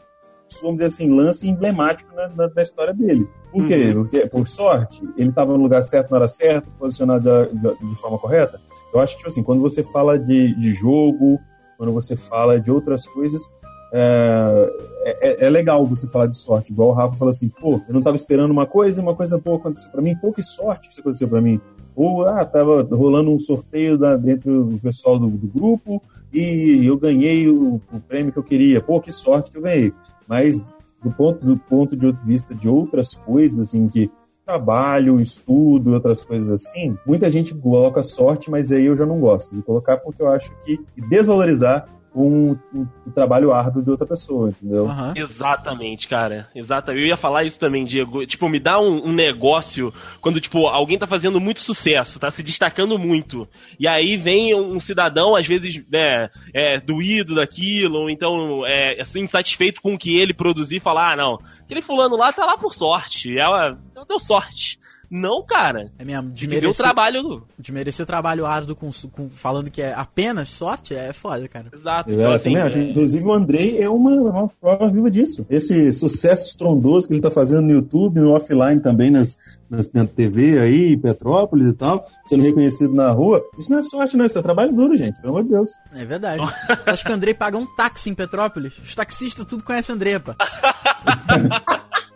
[0.62, 3.26] vamos dizer assim, lance emblemático na, na, na história dele.
[3.50, 3.88] Por quê?
[3.88, 4.02] Uhum.
[4.02, 7.94] Porque, por sorte, ele estava no lugar certo na hora certa, posicionado de, de, de
[7.96, 8.60] forma correta.
[8.92, 11.38] Eu acho que, tipo assim, quando você fala de, de jogo,
[11.78, 13.48] quando você fala de outras coisas,
[13.92, 14.72] é,
[15.04, 16.72] é, é, legal você falar de sorte.
[16.72, 19.56] Igual o Rafa falou assim, pô, eu não estava esperando uma coisa uma coisa boa
[19.56, 20.16] aconteceu para mim.
[20.16, 21.60] Pô, que sorte que isso aconteceu para mim.
[21.94, 26.96] Ou, ah, tava rolando um sorteio da, dentro do pessoal do, do grupo e eu
[26.98, 28.82] ganhei o, o, prêmio que eu queria.
[28.82, 29.92] Pô, que sorte que eu ganhei.
[30.26, 30.66] Mas
[31.02, 34.10] do ponto, do ponto de vista de outras coisas, assim, que
[34.48, 39.54] trabalho, estudo, outras coisas assim, muita gente coloca sorte, mas aí eu já não gosto
[39.54, 41.86] de colocar porque eu acho que desvalorizar
[42.22, 44.86] um, um, um, trabalho árduo de outra pessoa, entendeu?
[44.86, 45.12] Uhum.
[45.14, 46.48] Exatamente, cara.
[46.54, 47.02] Exatamente.
[47.02, 48.26] Eu ia falar isso também, Diego.
[48.26, 52.42] Tipo, me dá um, um, negócio quando, tipo, alguém tá fazendo muito sucesso, tá se
[52.42, 53.48] destacando muito.
[53.78, 59.20] E aí vem um cidadão, às vezes, né, é, doído daquilo, ou então é, assim,
[59.20, 62.56] insatisfeito com o que ele produzir e falar, ah, não, aquele fulano lá tá lá
[62.56, 63.38] por sorte.
[63.38, 63.78] Ela
[64.08, 64.78] deu sorte.
[65.10, 65.90] Não, cara.
[65.98, 66.30] É mesmo.
[66.30, 67.42] De merecer, o trabalho.
[67.58, 71.66] De merecer trabalho árduo com, com, falando que é apenas sorte, é foda, cara.
[71.72, 72.12] Exato.
[72.12, 72.90] Então, assim, é...
[72.90, 75.46] Inclusive, o Andrei é uma, uma prova viva disso.
[75.48, 80.06] Esse sucesso estrondoso que ele tá fazendo no YouTube, no offline também, nas, nas, na
[80.06, 83.42] TV aí, Petrópolis e tal, sendo reconhecido na rua.
[83.58, 84.26] Isso não é sorte, não.
[84.26, 85.18] Isso é trabalho duro, gente.
[85.20, 85.70] Pelo amor de Deus.
[85.94, 86.42] É verdade.
[86.86, 88.76] acho que o Andrei paga um táxi em Petrópolis.
[88.78, 90.36] Os taxistas tudo conhecem André, pá.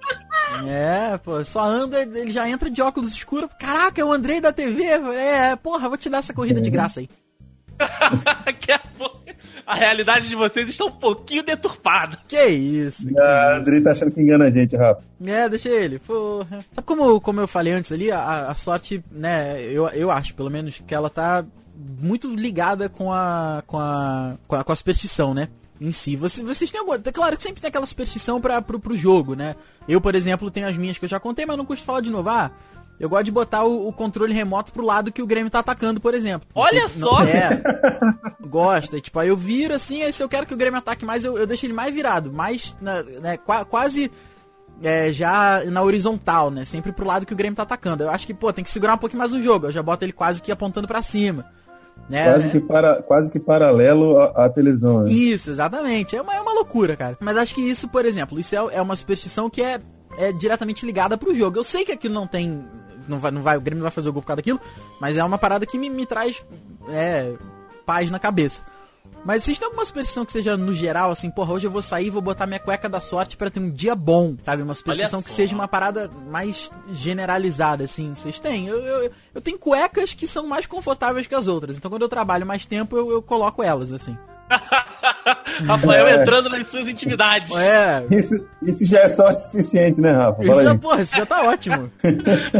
[0.66, 3.50] É, pô, só anda, ele já entra de óculos escuros.
[3.58, 4.84] Caraca, é o Andrei da TV.
[4.84, 7.08] É, porra, vou te dar essa corrida de graça aí.
[9.66, 12.18] a realidade de vocês está um pouquinho deturpada.
[12.28, 13.08] Que isso?
[13.08, 15.02] Que ah, Andrei tá achando que engana a gente, Rafa.
[15.24, 15.98] É, deixa ele.
[15.98, 16.60] Porra.
[16.74, 20.50] Sabe como, como eu falei antes ali, a, a sorte, né, eu, eu acho, pelo
[20.50, 25.34] menos, que ela tá muito ligada com a, com a, com a, com a superstição,
[25.34, 25.48] né?
[25.82, 26.16] Em si.
[26.16, 26.98] Você, vocês têm alguma.
[26.98, 29.56] Claro que sempre tem aquela superstição para pro, pro jogo, né?
[29.88, 32.10] Eu, por exemplo, tenho as minhas que eu já contei, mas não custa falar de
[32.10, 32.28] novo.
[32.28, 32.50] Ah,
[33.00, 36.00] eu gosto de botar o, o, controle remoto pro lado que o Grêmio tá atacando,
[36.00, 36.48] por exemplo.
[36.54, 37.18] Olha só!
[37.18, 37.62] Não, é,
[38.46, 39.00] gosta.
[39.00, 41.36] Tipo, aí eu viro assim, aí se eu quero que o Grêmio ataque mais, eu,
[41.36, 42.32] eu deixo ele mais virado.
[42.32, 43.36] Mais, né, né
[43.68, 44.10] quase
[44.80, 46.64] é, já na horizontal, né?
[46.64, 48.04] Sempre pro lado que o Grêmio tá atacando.
[48.04, 49.66] Eu acho que, pô, tem que segurar um pouquinho mais o jogo.
[49.66, 51.44] Eu já boto ele quase que apontando para cima.
[52.08, 52.24] Né?
[52.24, 55.02] Quase, que para, quase que paralelo à, à televisão.
[55.02, 55.10] Né?
[55.10, 56.16] Isso, exatamente.
[56.16, 57.16] É uma, é uma loucura, cara.
[57.20, 59.80] Mas acho que isso, por exemplo, isso é, é uma superstição que é,
[60.18, 61.58] é diretamente ligada pro jogo.
[61.58, 62.62] Eu sei que aquilo não tem.
[63.08, 64.60] Não vai, não vai, o Grêmio não vai fazer o gol por causa daquilo,
[65.00, 66.44] mas é uma parada que me, me traz
[66.88, 67.32] é,
[67.84, 68.62] paz na cabeça.
[69.24, 72.06] Mas vocês têm alguma superstição que seja no geral, assim, porra, hoje eu vou sair
[72.06, 74.62] e vou botar minha cueca da sorte para ter um dia bom, sabe?
[74.62, 78.14] Uma superstição que seja uma parada mais generalizada, assim.
[78.14, 78.66] Vocês têm?
[78.66, 82.08] Eu, eu, eu, tenho cuecas que são mais confortáveis que as outras, então quando eu
[82.08, 84.16] trabalho mais tempo eu, eu coloco elas, assim.
[85.66, 86.22] Rafael é.
[86.22, 87.54] entrando nas suas intimidades.
[87.56, 88.04] É.
[88.10, 90.44] Isso, isso já é sorte suficiente, né, Rafa?
[90.44, 91.90] Isso já, porra, isso já tá ótimo.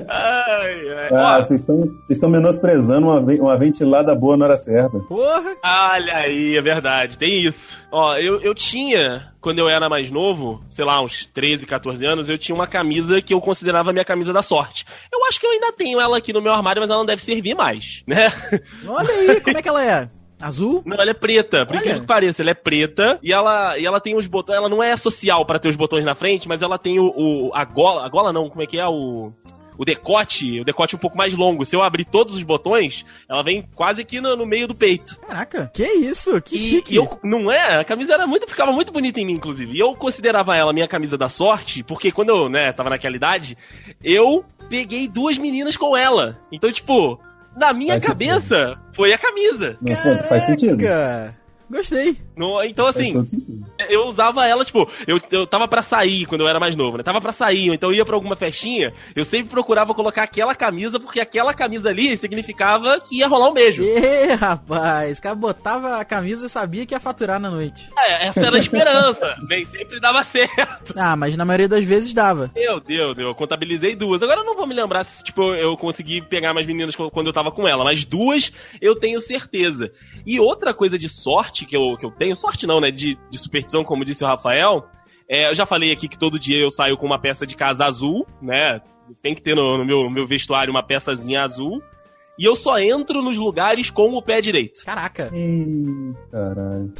[0.09, 1.09] ai, ai.
[1.13, 1.65] Ah, vocês
[2.09, 4.99] estão menosprezando uma, uma ventilada boa na hora certa.
[5.01, 5.57] Porra.
[5.65, 7.79] Olha aí, é verdade, tem isso.
[7.91, 12.29] Ó, eu, eu tinha, quando eu era mais novo, sei lá, uns 13, 14 anos,
[12.29, 14.85] eu tinha uma camisa que eu considerava minha camisa da sorte.
[15.13, 17.23] Eu acho que eu ainda tenho ela aqui no meu armário, mas ela não deve
[17.23, 18.33] servir mais, né?
[18.87, 20.09] Olha aí, como é que ela é?
[20.43, 20.83] Azul?
[20.85, 21.65] Não, ela é preta.
[21.65, 24.57] Por incrível que pareça, ela é preta e ela, e ela tem os botões.
[24.57, 27.51] Ela não é social para ter os botões na frente, mas ela tem o, o,
[27.55, 28.05] a gola.
[28.05, 28.87] A gola não, como é que é?
[28.87, 29.33] O.
[29.79, 31.65] O decote, o decote um pouco mais longo.
[31.65, 35.19] Se eu abrir todos os botões, ela vem quase aqui no, no meio do peito.
[35.27, 36.41] Caraca, que isso?
[36.43, 36.93] Que e, chique.
[36.93, 37.81] E eu, não é?
[37.81, 39.73] A camisa era muito, ficava muito bonita em mim, inclusive.
[39.73, 43.57] E eu considerava ela minha camisa da sorte, porque quando eu, né, tava naquela idade,
[44.05, 46.39] eu peguei duas meninas com ela.
[46.53, 47.19] Então, tipo,
[47.57, 48.81] na minha faz cabeça, sentido.
[48.95, 49.77] foi a camisa.
[49.81, 50.79] Não, faz sentido.
[51.71, 52.19] Gostei.
[52.37, 53.15] No, então, assim,
[53.89, 57.03] eu usava ela, tipo, eu, eu tava para sair quando eu era mais novo, né?
[57.03, 60.99] Tava para sair, ou então ia para alguma festinha, eu sempre procurava colocar aquela camisa,
[60.99, 63.83] porque aquela camisa ali significava que ia rolar um beijo.
[63.83, 67.91] Ê, rapaz, o cara botava a camisa e sabia que ia faturar na noite.
[67.99, 69.37] É, essa era a esperança.
[69.49, 70.95] Nem sempre dava certo.
[70.97, 72.51] Ah, mas na maioria das vezes dava.
[72.55, 74.23] Meu Deus, eu contabilizei duas.
[74.23, 77.33] Agora eu não vou me lembrar se, tipo, eu consegui pegar mais meninas quando eu
[77.33, 79.93] tava com ela, mas duas eu tenho certeza.
[80.27, 82.91] E outra coisa de sorte que eu, que eu tenho, sorte não, né?
[82.91, 84.87] De, de superstição, como disse o Rafael.
[85.29, 87.85] É, eu já falei aqui que todo dia eu saio com uma peça de casa
[87.85, 88.81] azul, né?
[89.21, 91.83] Tem que ter no, no meu, meu vestuário uma peçazinha azul.
[92.39, 94.85] E eu só entro nos lugares com o pé direito.
[94.85, 95.31] Caraca.
[95.35, 96.93] Ih, caralho.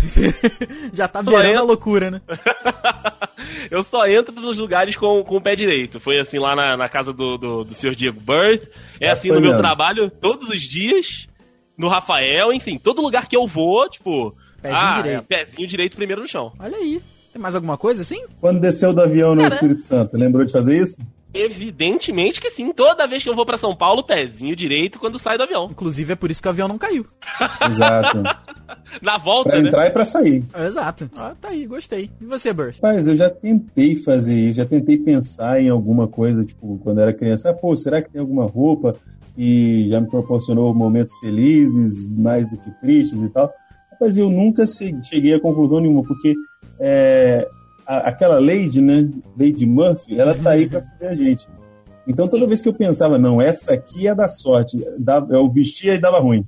[0.93, 2.21] Já tá beirando a loucura, né?
[3.71, 5.99] eu só entro nos lugares com, com o pé direito.
[5.99, 7.95] Foi assim lá na, na casa do, do, do Sr.
[7.95, 8.69] Diego Birth.
[9.01, 11.29] É assim no meu trabalho todos os dias.
[11.79, 15.19] No Rafael, enfim, todo lugar que eu vou, tipo, Pezinho ah, direito.
[15.19, 16.53] É, pezinho direito primeiro no chão.
[16.59, 17.03] Olha aí.
[17.33, 18.25] Tem mais alguma coisa assim?
[18.41, 21.03] Quando desceu do avião no Cara, Espírito Santo, lembrou de fazer isso?
[21.35, 22.73] Evidentemente que sim.
[22.73, 25.69] Toda vez que eu vou para São Paulo, pezinho direito quando sai do avião.
[25.71, 27.07] Inclusive é por isso que o avião não caiu.
[27.69, 28.23] Exato.
[29.01, 29.69] Na volta, pra né?
[29.69, 30.45] entrar e pra sair.
[30.55, 31.11] Exato.
[31.17, 32.11] Ah, tá aí, gostei.
[32.21, 32.81] E você, Burst?
[32.83, 37.15] Mas eu já tentei fazer isso, já tentei pensar em alguma coisa, tipo, quando era
[37.15, 37.49] criança.
[37.49, 38.95] Ah, pô, será que tem alguma roupa
[39.35, 43.51] que já me proporcionou momentos felizes, mais do que tristes e tal?
[44.03, 46.35] Mas eu nunca cheguei a conclusão nenhuma, porque
[46.81, 47.49] é,
[47.87, 51.49] a, aquela Lady, né, Lady Murphy, ela tá aí pra fazer a gente.
[52.07, 54.85] Então toda vez que eu pensava, não, essa aqui é da sorte,
[55.31, 56.45] eu vestia e dava ruim.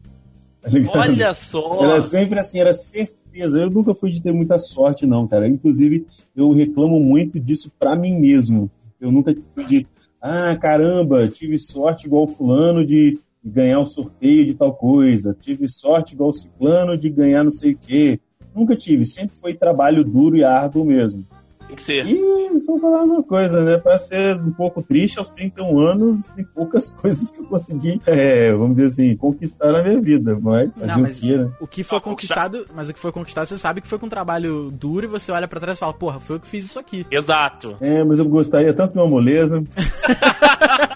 [0.60, 1.84] Tá Olha só!
[1.84, 3.60] Era sempre assim, era certeza.
[3.60, 5.46] Eu nunca fui de ter muita sorte, não, cara.
[5.46, 8.68] Inclusive, eu reclamo muito disso pra mim mesmo.
[9.00, 9.86] Eu nunca fui de,
[10.20, 16.14] ah, caramba, tive sorte igual fulano de ganhar o sorteio de tal coisa, tive sorte
[16.14, 18.20] igual o ciclano de ganhar não sei o quê.
[18.54, 21.24] Nunca tive, sempre foi trabalho duro e árduo mesmo.
[21.66, 22.06] Tem que ser.
[22.06, 23.78] E vou falar uma coisa, né?
[23.78, 28.52] Para ser um pouco triste, aos 31 anos, tem poucas coisas que eu consegui, é,
[28.52, 30.38] vamos dizer assim, conquistar na minha vida.
[30.40, 31.50] Mas, Não, mas o que, né?
[31.60, 34.06] O que foi ah, conquistado, mas o que foi conquistado, você sabe que foi com
[34.06, 36.64] um trabalho duro e você olha para trás e fala, porra, foi eu que fiz
[36.64, 37.06] isso aqui.
[37.10, 37.76] Exato.
[37.80, 39.62] É, mas eu gostaria tanto de uma moleza.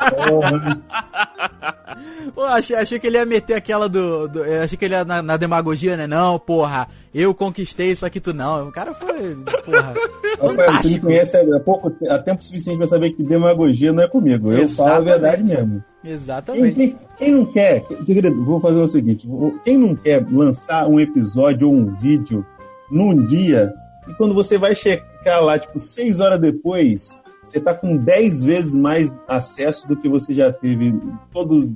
[2.35, 4.29] Pô, achei, achei que ele ia meter aquela do.
[4.29, 6.07] do achei que ele ia na, na, demagogia, né?
[6.07, 8.69] Não, porra, eu conquistei isso aqui, tu não.
[8.69, 9.37] O cara foi.
[9.65, 9.95] Porra.
[10.41, 14.09] Rapaz, tu me conhece há, pouco, há tempo suficiente pra saber que demagogia não é
[14.09, 14.53] comigo.
[14.53, 14.77] Eu Exatamente.
[14.77, 15.85] falo a verdade mesmo.
[16.05, 16.75] Exatamente.
[16.75, 19.27] Quem, quem, quem não quer, querido, vou fazer o seguinte:
[19.65, 22.47] quem não quer lançar um episódio ou um vídeo
[22.91, 23.73] num dia,
[24.09, 27.18] e quando você vai checar lá, tipo, seis horas depois,
[27.51, 30.95] você tá com 10 vezes mais acesso do que você já teve
[31.33, 31.69] todos,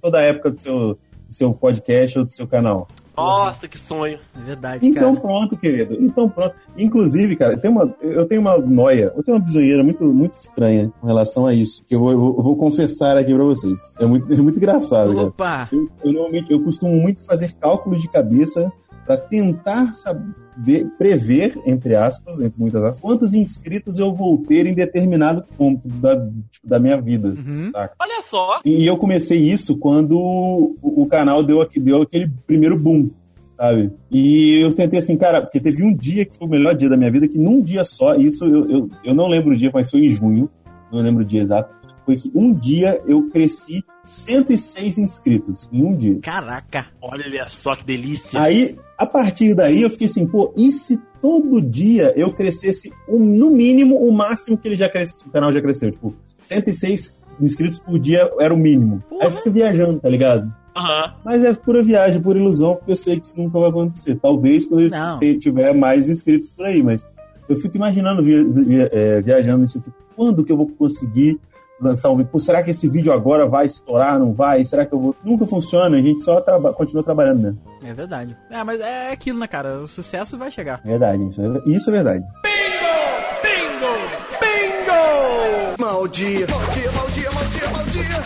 [0.00, 0.98] toda a época do seu, do
[1.34, 2.86] seu podcast ou do seu canal.
[3.16, 4.18] Nossa, que sonho.
[4.36, 5.26] É verdade, então, cara.
[5.26, 5.96] pronto, querido.
[5.98, 6.54] Então pronto.
[6.76, 10.92] Inclusive, cara, tem uma, eu tenho uma noia, eu tenho uma bisonheira muito, muito estranha
[11.00, 13.94] com relação a isso, que eu vou, eu vou, eu vou confessar aqui pra vocês.
[13.98, 15.66] É muito, é muito engraçado, Opa!
[15.72, 18.70] Eu, eu, normalmente, eu costumo muito fazer cálculos de cabeça
[19.06, 24.74] para tentar saber, prever, entre aspas, entre muitas aspas, quantos inscritos eu vou ter em
[24.74, 26.16] determinado ponto da,
[26.50, 27.70] tipo, da minha vida, Uhum.
[27.70, 27.94] saca?
[28.00, 28.60] Olha só.
[28.64, 33.10] E eu comecei isso quando o, o canal deu, aqui- deu aquele primeiro boom,
[33.56, 33.92] sabe?
[34.10, 36.96] E eu tentei assim, cara, porque teve um dia que foi o melhor dia da
[36.96, 39.90] minha vida, que num dia só, isso eu, eu, eu não lembro o dia, mas
[39.90, 40.50] foi em junho,
[40.92, 45.94] não lembro o dia exato, foi que um dia eu cresci 106 inscritos, em um
[45.96, 46.18] dia.
[46.22, 46.86] Caraca.
[47.02, 48.40] Olha só que delícia.
[48.40, 53.18] Aí, a partir daí, eu fiquei assim, pô, e se todo dia eu crescesse o-
[53.18, 57.78] no mínimo o máximo que ele já cresceu, o canal já cresceu, tipo, 106 inscritos
[57.80, 59.02] por dia era o mínimo.
[59.10, 59.30] Aí eu Porra.
[59.32, 60.52] fico viajando, tá ligado?
[60.74, 61.14] Aham.
[61.24, 64.14] Mas é pura viagem, pura ilusão, porque eu sei que isso nunca vai acontecer.
[64.16, 65.18] Talvez quando eu Não.
[65.38, 67.06] tiver mais inscritos por aí, mas
[67.48, 69.82] eu fico imaginando via- via- é, viajando isso.
[70.14, 71.38] Quando que eu vou conseguir
[71.80, 72.30] lançar um vídeo?
[72.30, 74.18] Pô, será que esse vídeo agora vai estourar?
[74.18, 74.64] Não vai?
[74.64, 75.16] Será que eu vou.
[75.24, 76.72] Nunca funciona, a gente só traba...
[76.72, 77.54] continua trabalhando, né?
[77.84, 78.36] É verdade.
[78.50, 79.80] É, mas é aquilo, né, cara?
[79.80, 80.80] O sucesso vai chegar.
[80.84, 82.24] Verdade, isso é, isso é verdade.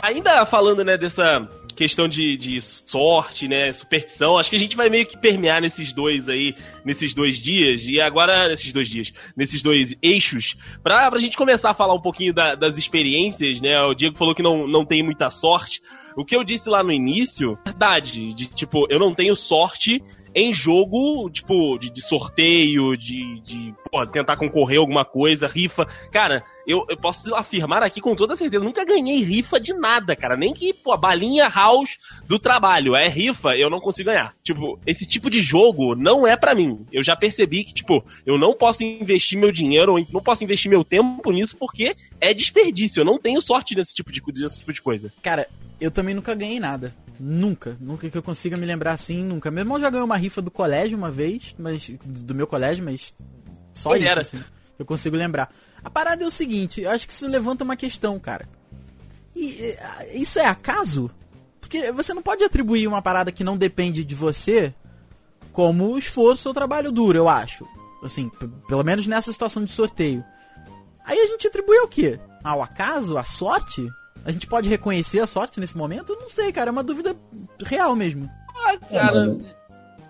[0.02, 1.46] Ainda falando, né, dessa
[1.80, 5.94] questão de, de sorte, né, superstição, acho que a gente vai meio que permear nesses
[5.94, 11.18] dois aí, nesses dois dias, e agora, nesses dois dias, nesses dois eixos, pra, pra
[11.18, 14.66] gente começar a falar um pouquinho da- das experiências, né, o Diego falou que não,
[14.66, 15.80] não tem muita sorte,
[16.18, 20.02] o que eu disse lá no início, verdade, de tipo, eu não tenho sorte
[20.34, 23.74] em jogo, tipo, de, de sorteio, de, de
[24.12, 25.86] tentar concorrer a alguma coisa, rifa.
[26.12, 30.36] Cara, eu, eu posso afirmar aqui com toda certeza, nunca ganhei rifa de nada, cara.
[30.36, 34.34] Nem que, pô, a balinha house do trabalho é rifa, eu não consigo ganhar.
[34.42, 36.86] Tipo, esse tipo de jogo não é pra mim.
[36.92, 40.70] Eu já percebi que, tipo, eu não posso investir meu dinheiro, ou não posso investir
[40.70, 43.00] meu tempo nisso porque é desperdício.
[43.00, 45.12] Eu não tenho sorte nesse tipo de, nesse tipo de coisa.
[45.22, 45.48] Cara,
[45.80, 46.94] eu também nunca ganhei nada.
[47.18, 47.76] Nunca.
[47.80, 49.50] Nunca que eu consiga me lembrar assim, nunca.
[49.50, 53.14] Meu irmão já ganhou uma rifa do colégio uma vez, mas do meu colégio, mas
[53.74, 54.20] só isso, era.
[54.20, 54.42] assim.
[54.78, 55.52] Eu consigo lembrar.
[55.82, 58.48] A parada é o seguinte, eu acho que isso levanta uma questão, cara.
[59.34, 59.76] E
[60.14, 61.10] isso é acaso?
[61.60, 64.74] Porque você não pode atribuir uma parada que não depende de você
[65.52, 67.66] como esforço ou trabalho duro, eu acho.
[68.02, 68.30] Assim,
[68.68, 70.24] pelo menos nessa situação de sorteio.
[71.04, 72.18] Aí a gente atribui ao quê?
[72.42, 73.16] Ao acaso?
[73.16, 73.86] À sorte?
[74.24, 76.12] A gente pode reconhecer a sorte nesse momento?
[76.12, 76.70] Eu não sei, cara.
[76.70, 77.16] É uma dúvida
[77.64, 78.28] real mesmo.
[78.66, 79.36] Ah, cara.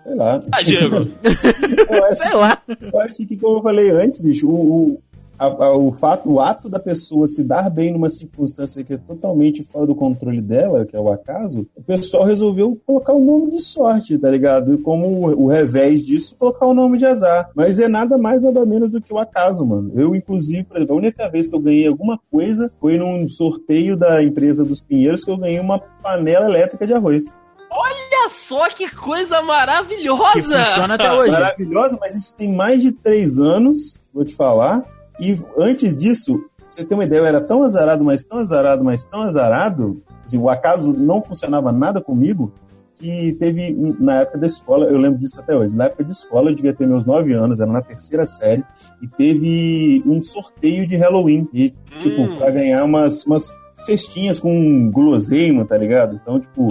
[0.03, 0.43] Sei lá.
[0.51, 0.95] Ah, Diego.
[1.89, 2.61] Eu acho, Sei lá.
[2.81, 4.53] eu acho que, como eu falei antes, bicho, o,
[4.93, 5.03] o,
[5.45, 8.97] a- a- o fato, o ato da pessoa se dar bem numa circunstância que é
[8.97, 13.51] totalmente fora do controle dela, que é o acaso, o pessoal resolveu colocar o nome
[13.51, 14.73] de sorte, tá ligado?
[14.73, 17.49] E como o, o revés disso, colocar o nome de azar.
[17.55, 19.91] Mas é nada mais, nada menos do que o acaso, mano.
[19.95, 23.97] Eu, inclusive, por exemplo, a única vez que eu ganhei alguma coisa foi num sorteio
[23.97, 27.25] da empresa dos Pinheiros que eu ganhei uma panela elétrica de arroz.
[27.69, 30.33] Olha só que coisa maravilhosa!
[30.33, 31.31] Que funciona até hoje.
[31.31, 34.83] Maravilhosa, mas isso tem mais de três anos, vou te falar.
[35.21, 38.83] E antes disso, pra você ter uma ideia, eu era tão azarado, mas tão azarado,
[38.83, 42.51] mas tão azarado, assim, o acaso não funcionava nada comigo,
[42.95, 46.11] que teve, um- na época da escola, eu lembro disso até hoje, na época de
[46.11, 48.63] escola eu devia ter meus nove anos, era na terceira série,
[49.01, 52.35] e teve um sorteio de Halloween, e, tipo, Hum.
[52.37, 56.19] pra ganhar umas, umas cestinhas com guloseima, tá ligado?
[56.21, 56.67] Então, tipo,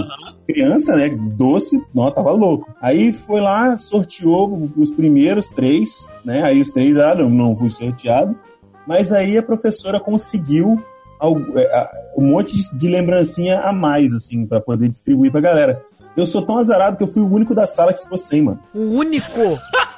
[0.53, 1.09] criança, né?
[1.09, 2.73] Doce, não, tava louco.
[2.81, 6.43] Aí foi lá, sorteou os primeiros três, né?
[6.43, 8.37] Aí os três, ah, não, não fui sorteado.
[8.87, 10.83] Mas aí a professora conseguiu
[11.57, 15.85] é, um monte de, de lembrancinha a mais, assim, pra poder distribuir pra galera.
[16.17, 18.61] Eu sou tão azarado que eu fui o único da sala que ficou sem, mano.
[18.75, 19.29] O único.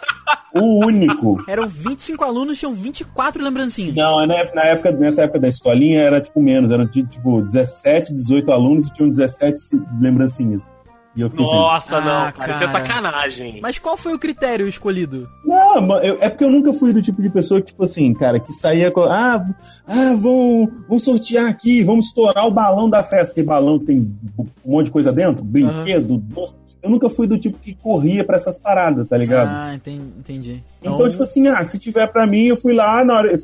[0.54, 1.42] O único.
[1.48, 3.94] Eram 25 alunos, tinham 24 lembrancinhas.
[3.94, 8.12] Não, na época, na época- nessa época da escolinha era tipo menos, eram tipo 17,
[8.14, 9.58] 18 alunos e tinham 17
[10.00, 10.62] lembrancinhas.
[11.14, 11.54] E eu fiquei sem.
[11.54, 13.60] Nossa, Ah, não, cara, isso é sacanagem.
[13.62, 15.28] Mas qual foi o critério escolhido?
[15.44, 18.40] Não, eu- é porque eu nunca fui do tipo de pessoa que, tipo assim, cara,
[18.40, 19.02] que saía com.
[19.02, 19.44] Ah,
[19.86, 23.34] ah vão, vão sortear aqui, vamos estourar o balão da festa.
[23.34, 23.98] Que balão que tem
[24.38, 26.54] um monte de coisa dentro, brinquedo, doce.
[26.82, 29.48] Eu nunca fui do tipo que corria pra essas paradas, tá ligado?
[29.48, 30.02] Ah, entendi.
[30.18, 30.64] entendi.
[30.80, 33.38] Então, tipo assim, ah, se tiver pra mim, eu fui lá, na hora,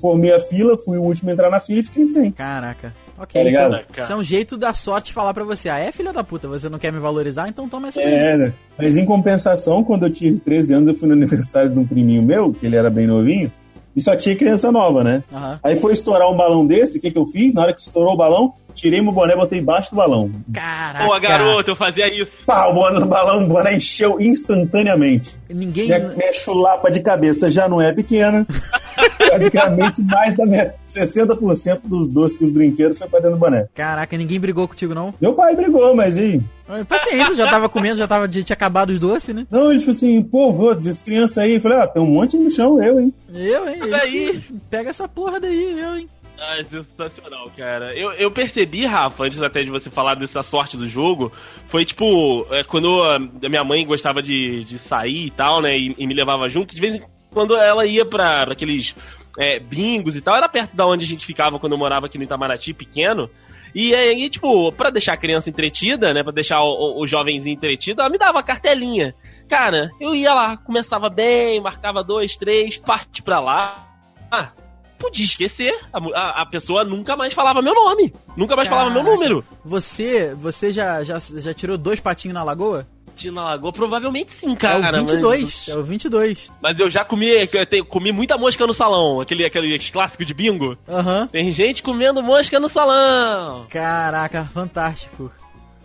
[0.00, 2.30] formei a fila, fui o último a entrar na fila e fiquei sem.
[2.32, 2.92] Caraca.
[3.18, 3.76] Ok, Tá ligado?
[3.90, 4.02] então.
[4.02, 5.68] Isso é um jeito da sorte falar pra você.
[5.68, 8.00] Ah, é filha da puta, você não quer me valorizar, então toma essa.
[8.00, 8.52] É, né?
[8.78, 12.22] Mas em compensação, quando eu tive 13 anos, eu fui no aniversário de um priminho
[12.22, 13.52] meu, que ele era bem novinho,
[13.94, 15.22] e só tinha criança nova, né?
[15.32, 15.60] Aham.
[15.62, 17.52] Aí foi estourar um balão desse, o que, que eu fiz?
[17.54, 20.30] Na hora que estourou o balão, tirei meu boné, botei embaixo do balão.
[20.52, 21.04] Caraca.
[21.04, 22.44] Pô, garoto, eu fazia isso.
[22.46, 25.38] Pá, o boné, o balão, o boné encheu instantaneamente.
[25.48, 25.86] Ninguém.
[25.86, 28.46] Minha, minha chulapa de cabeça já não é pequena.
[29.16, 33.66] Praticamente mais da minha 60% dos doces dos brinquedos foi pra dentro do boné.
[33.74, 35.14] Caraca, ninguém brigou contigo, não?
[35.20, 36.42] Meu pai brigou, mas e?
[36.88, 39.46] Paciência, já tava comendo, já tava, já tinha acabado os doces, né?
[39.50, 41.54] Não, ele tipo assim, pô, pô, essa criança aí.
[41.54, 43.12] Eu falei, ah, tem um monte no chão, eu, hein?
[43.32, 43.80] Eu, hein?
[43.80, 44.40] Isso aí.
[44.70, 46.08] Pega essa porra daí, eu, hein?
[46.42, 47.94] Ah, é sensacional, cara.
[47.94, 51.30] Eu, eu percebi, Rafa, antes até de você falar dessa sorte do jogo,
[51.66, 55.76] foi tipo, é, quando a, a minha mãe gostava de, de sair e tal, né,
[55.76, 58.96] e, e me levava junto, de vez em quando ela ia pra, pra aqueles
[59.38, 62.16] é, bingos e tal, era perto da onde a gente ficava quando eu morava aqui
[62.16, 63.28] no Itamaraty, pequeno.
[63.74, 67.54] E aí, tipo, pra deixar a criança entretida, né, pra deixar o, o, o jovenzinho
[67.54, 69.14] entretido, ela me dava cartelinha.
[69.46, 73.86] Cara, eu ia lá, começava bem, marcava dois, três, parte pra lá.
[74.32, 74.52] Ah,
[75.00, 75.74] podia esquecer.
[75.92, 78.12] A, a- a pessoa nunca mais falava meu nome.
[78.36, 79.16] Nunca mais falava meu Caraca.
[79.16, 79.44] número.
[79.64, 82.86] Você, você já, já, já tirou dois patinhos na lagoa?
[83.32, 85.02] Na lagoa, provavelmente sim, é cara.
[85.02, 86.48] o 22, é o 22.
[86.48, 89.20] Mas, mas eu já comi, eu te- comi muita mosca no salão.
[89.20, 90.74] Aquele, aquele clássico de bingo.
[90.88, 91.26] Aham.
[91.30, 93.66] Tem gente comendo mosca no salão.
[93.68, 95.30] Caraca, fantástico.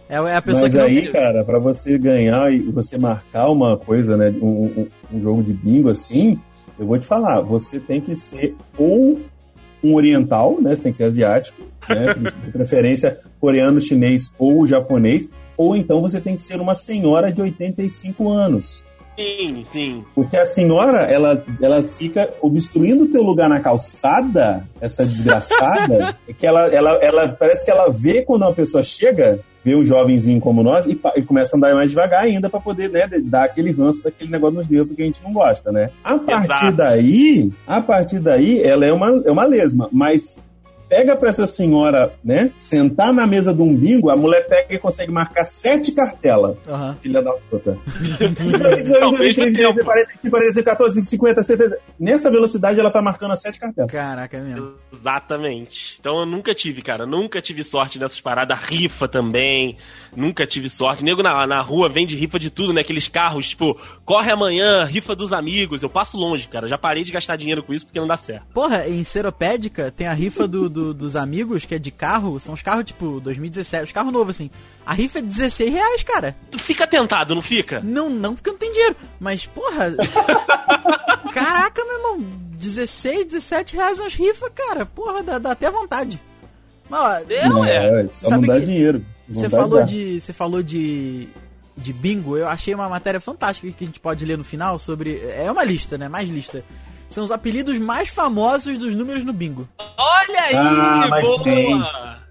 [0.07, 0.86] É, é a pessoa Mas que não...
[0.86, 4.47] aí, cara, pra você ganhar e você marcar uma coisa, né, um,
[4.82, 6.39] um- um jogo de bingo assim,
[6.78, 9.19] eu vou te falar, você tem que ser ou
[9.84, 12.13] um oriental, né, você tem que ser asiático, né,
[12.45, 17.41] de preferência coreano, chinês ou japonês, ou então você tem que ser uma senhora de
[17.41, 18.84] 85 anos.
[19.17, 20.05] Sim, sim.
[20.13, 26.34] Porque a senhora, ela, ela fica obstruindo o teu lugar na calçada, essa desgraçada, é
[26.34, 30.39] que ela, ela, ela parece que ela vê quando uma pessoa chega, vê um jovenzinho
[30.39, 33.72] como nós e, e começa a andar mais devagar ainda pra poder, né, dar aquele
[33.72, 35.89] ranço daquele negócio nos dedos que a gente não gosta, né?
[36.03, 36.78] A partir Exato.
[36.78, 40.38] daí, a partir daí, ela é uma, é uma lesma, mas
[40.88, 44.79] pega pra essa senhora, né, sentar na mesa de um bingo, a mulher pega e
[44.79, 46.57] consegue marcar sete cartelas.
[46.67, 46.97] Aham.
[47.01, 47.77] Filha da puta.
[48.17, 49.83] Tempo.
[49.83, 51.77] 45, 45, 14, 50, 70.
[51.99, 53.91] Nessa velocidade ela tá marcando as sete cartelas.
[53.91, 54.73] Caraca, é mesmo.
[54.93, 55.97] Exatamente.
[55.99, 57.05] Então eu nunca tive, cara.
[57.05, 58.57] Nunca tive sorte nessas paradas.
[58.59, 59.77] Rifa também.
[60.16, 61.03] Nunca tive sorte.
[61.03, 62.82] Nego na, na rua vende rifa de tudo, né?
[62.82, 65.84] Aqueles carros, tipo, corre amanhã, rifa dos amigos.
[65.84, 66.68] Eu passo longe, cara.
[66.68, 68.45] Já parei de gastar dinheiro com isso porque não dá certo.
[68.53, 72.39] Porra, em Seropédica tem a rifa do, do- dos amigos, que é de carro.
[72.39, 74.49] São os carros, tipo, 2017, os carros novos, assim.
[74.86, 76.36] A rifa é 16 reais, cara.
[76.51, 77.82] Tu fica tentado, não fica?
[77.84, 78.95] Não, não porque eu não tenho dinheiro.
[79.20, 79.93] Mas, porra.
[81.34, 82.45] Caraca, meu irmão.
[82.57, 84.86] 16, 17 reais nas rifas, cara.
[84.86, 86.22] Porra, dá, dá até vontade.
[86.89, 88.07] Mas, ó, É, ué.
[88.11, 89.05] só não dá que dinheiro.
[89.30, 90.19] Você falou de.
[90.21, 91.28] Você falou de.
[91.78, 95.21] De bingo, eu achei uma matéria fantástica que a gente pode ler no final sobre.
[95.28, 96.07] É uma lista, né?
[96.07, 96.63] Mais lista.
[97.09, 99.67] São os apelidos mais famosos dos números no bingo.
[99.97, 101.39] Olha aí, Ah, mas boa!
[101.43, 101.84] sim.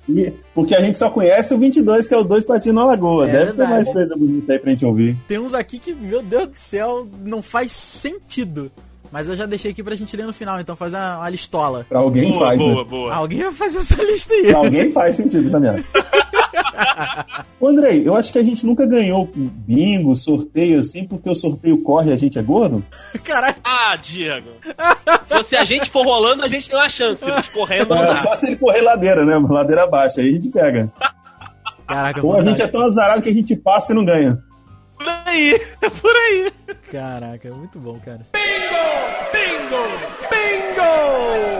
[0.09, 3.25] E- porque a gente só conhece o 22, que é o dois patinhos na lagoa.
[3.29, 3.69] É Deve verdade.
[3.69, 5.17] ter mais coisa bonita aí pra gente ouvir.
[5.29, 8.71] Tem uns aqui que, meu Deus do céu, não faz sentido.
[9.13, 11.87] Mas eu já deixei aqui pra gente ler no final, então fazer uma, uma listola.
[11.89, 12.91] Pra alguém Boa, faz, boa, né?
[12.91, 13.15] boa.
[13.15, 14.47] Alguém vai fazer essa lista aí.
[14.49, 15.85] Pra alguém faz sentido essa merda.
[17.61, 21.83] Ô, Andrei, eu acho que a gente nunca ganhou bingo, sorteio assim, porque o sorteio
[21.83, 22.85] corre e a gente é gordo.
[23.23, 23.57] Caralho.
[23.65, 24.49] Ah, Diego.
[25.27, 27.25] se, se a gente for rolando, a gente tem uma chance.
[27.27, 28.15] Mas correndo não É, dá.
[28.17, 29.37] só se ele correr ladeira, né?
[29.39, 30.93] Ladeira abaixo, aí a gente pega.
[31.87, 34.39] Caraca, Ou a gente é tão azarado que a gente passa e não ganha.
[34.97, 35.61] Por aí,
[36.01, 36.53] por aí.
[36.91, 38.27] Caraca, muito bom, cara.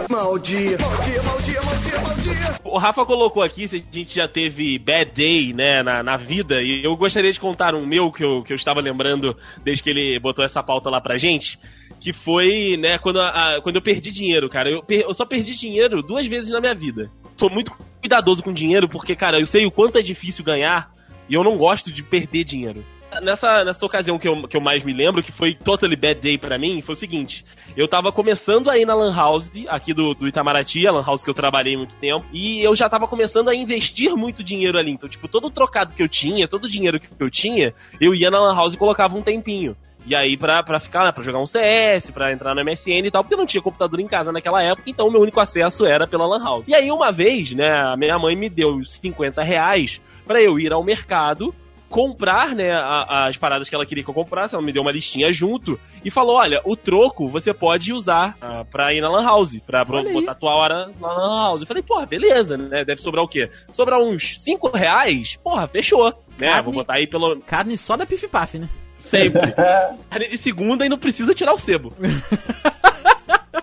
[0.09, 2.55] Maldia, maldia, maldia, maldia, maldia.
[2.63, 6.61] O Rafa colocou aqui se a gente já teve bad day, né, na, na vida,
[6.61, 9.89] e eu gostaria de contar um meu que eu, que eu estava lembrando desde que
[9.89, 11.57] ele botou essa pauta lá pra gente,
[11.99, 14.69] que foi, né, quando, a- quando eu perdi dinheiro, cara.
[14.69, 17.09] Eu, per- eu só perdi dinheiro duas vezes na minha vida.
[17.37, 20.91] Sou muito cuidadoso com dinheiro, porque, cara, eu sei o quanto é difícil ganhar,
[21.29, 22.83] e eu não gosto de perder dinheiro.
[23.21, 26.37] Nessa, nessa ocasião que eu, que eu mais me lembro, que foi totally bad day
[26.37, 27.45] pra mim, foi o seguinte:
[27.75, 31.23] eu tava começando a ir na Lan House, aqui do, do Itamaraty, a Lan House
[31.23, 34.91] que eu trabalhei muito tempo, e eu já tava começando a investir muito dinheiro ali.
[34.91, 38.13] Então, tipo, todo o trocado que eu tinha, todo o dinheiro que eu tinha, eu
[38.13, 39.75] ia na Lan House e colocava um tempinho.
[40.07, 43.11] E aí, pra, pra ficar, né, pra jogar um CS, pra entrar no MSN e
[43.11, 46.07] tal, porque eu não tinha computador em casa naquela época, então meu único acesso era
[46.07, 46.67] pela Lan House.
[46.67, 50.71] E aí, uma vez, né, a minha mãe me deu 50 reais pra eu ir
[50.71, 51.55] ao mercado
[51.89, 54.91] comprar, né, a- as paradas que ela queria que eu comprasse, ela me deu uma
[54.91, 59.23] listinha junto e falou, olha, o troco você pode usar ah, pra ir na lan
[59.23, 61.61] house, pra pra botar a tua hora na lan house.
[61.61, 63.49] Eu falei, porra, beleza, né, deve sobrar o quê?
[63.71, 65.37] Sobrar uns 5 reais?
[65.43, 66.05] Porra, fechou,
[66.37, 66.63] né, Carne.
[66.63, 67.39] vou botar aí pelo...
[67.41, 68.67] Carne só da Pif Paf, né?
[68.97, 69.51] Sempre.
[70.09, 71.93] Carne de segunda e não precisa tirar o sebo.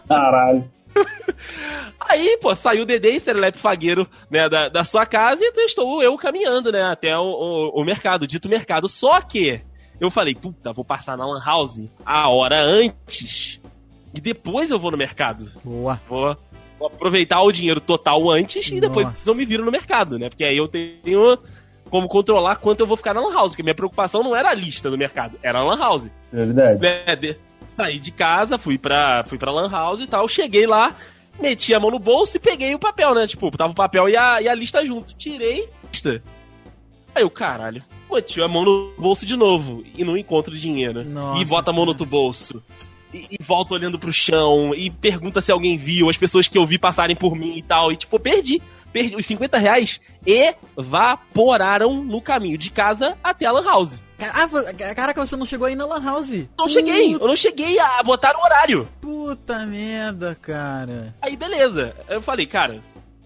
[0.09, 0.65] Caralho.
[2.01, 5.65] Aí, pô, saiu o Dedê e Serelepe Fagueiro, né, da, da sua casa e então
[5.65, 8.89] estou eu caminhando, né, até o, o, o mercado, dito mercado.
[8.89, 9.61] Só que
[10.01, 13.61] eu falei, puta, vou passar na Lan House a hora antes
[14.15, 15.51] e depois eu vou no mercado.
[15.65, 16.01] Boa.
[16.09, 16.37] Vou,
[16.79, 19.31] vou aproveitar o dinheiro total antes e depois Nossa.
[19.31, 20.29] eu me viro no mercado, né?
[20.29, 21.39] Porque aí eu tenho
[21.89, 24.55] como controlar quanto eu vou ficar na Lan House, porque minha preocupação não era a
[24.55, 26.11] lista do mercado, era a Lan House.
[26.31, 26.81] Prioridade.
[26.81, 27.39] Né, de-
[27.83, 30.95] saí de casa, fui pra, fui pra Lan House e tal, cheguei lá,
[31.41, 33.27] meti a mão no bolso e peguei o papel, né?
[33.27, 35.15] Tipo, tava o papel e a, e a lista junto.
[35.15, 36.23] Tirei a lista.
[37.15, 41.05] Aí eu, caralho, meti a mão no bolso de novo e não encontro dinheiro.
[41.05, 42.63] Nossa, e bota a mão no outro bolso.
[43.13, 46.65] E, e volta olhando pro chão e pergunta se alguém viu, as pessoas que eu
[46.65, 47.91] vi passarem por mim e tal.
[47.91, 48.63] E tipo, perdi.
[48.93, 49.17] Perdi.
[49.17, 54.03] Os 50 reais evaporaram no caminho de casa até a Lan House.
[54.21, 56.47] Ah, caraca, você não chegou aí na Lan House.
[56.57, 58.89] Não cheguei, eu não cheguei a botar o horário.
[59.01, 61.15] Puta merda, cara.
[61.21, 61.95] Aí beleza.
[62.09, 62.81] Eu falei, cara,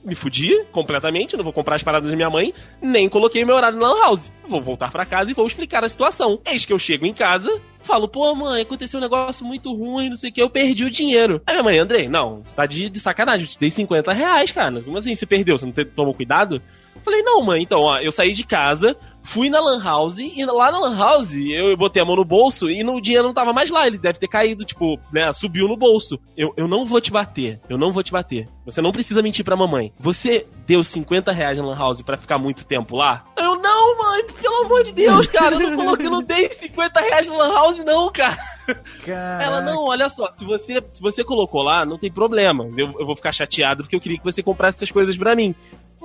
[0.06, 3.78] me fudi completamente, não vou comprar as paradas da minha mãe, nem coloquei meu horário
[3.78, 4.30] na House.
[4.48, 6.40] Vou voltar pra casa e vou explicar a situação.
[6.46, 10.16] Eis que eu chego em casa, falo, pô, mãe, aconteceu um negócio muito ruim, não
[10.16, 11.42] sei o que, eu perdi o dinheiro.
[11.44, 14.52] Aí minha mãe, Andrei, não, você tá de, de sacanagem, eu te dei 50 reais,
[14.52, 14.80] cara.
[14.80, 15.58] Como assim você perdeu?
[15.58, 16.62] Você não te- tomou cuidado?
[17.06, 20.72] Falei, não, mãe, então, ó, eu saí de casa, fui na Lan House, e lá
[20.72, 23.52] na Lan House eu, eu botei a mão no bolso e no dinheiro não tava
[23.52, 26.18] mais lá, ele deve ter caído, tipo, né, subiu no bolso.
[26.36, 28.48] Eu, eu não vou te bater, eu não vou te bater.
[28.64, 29.92] Você não precisa mentir pra mamãe.
[30.00, 33.24] Você deu 50 reais na Lan House pra ficar muito tempo lá?
[33.36, 37.00] Eu, não, mãe, pelo amor de Deus, cara, eu não coloquei, eu não dei 50
[37.02, 38.36] reais na Lan House, não, cara.
[39.04, 39.44] Caraca.
[39.44, 42.64] Ela, não, olha só, se você, se você colocou lá, não tem problema.
[42.76, 45.54] Eu, eu vou ficar chateado porque eu queria que você comprasse essas coisas pra mim.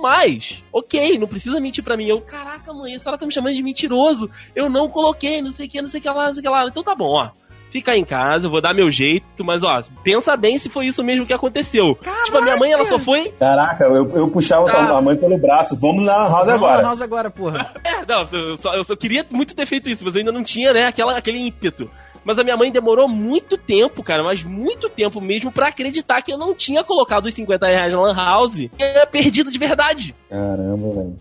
[0.02, 2.06] Mas, ok, não precisa mentir pra mim.
[2.08, 4.28] Eu, caraca, mãe, a senhora tá me chamando de mentiroso.
[4.54, 6.42] Eu não coloquei, não sei o que, não sei o que lá, não sei o
[6.42, 6.66] que lá.
[6.66, 7.30] Então tá bom, ó.
[7.70, 10.84] Fica aí em casa, eu vou dar meu jeito, mas ó, pensa bem se foi
[10.86, 11.96] isso mesmo que aconteceu.
[12.24, 13.30] Tipo, a minha mãe, ela só foi.
[13.38, 14.98] Caraca, eu, eu puxava Tá.
[14.98, 15.74] a mãe pelo braço.
[15.80, 16.82] Vamos na House Vamos agora.
[16.82, 17.72] Lan House agora, porra.
[17.82, 20.42] É, não, eu só, eu só queria muito ter feito isso, mas eu ainda não
[20.44, 21.88] tinha, né, aquela, aquele ímpeto.
[22.24, 26.32] Mas a minha mãe demorou muito tempo, cara, mas muito tempo mesmo pra acreditar que
[26.32, 29.58] eu não tinha colocado os 50 reais na Lan House e eu ia perdido de
[29.58, 30.14] verdade.
[30.28, 31.18] Caramba, velho.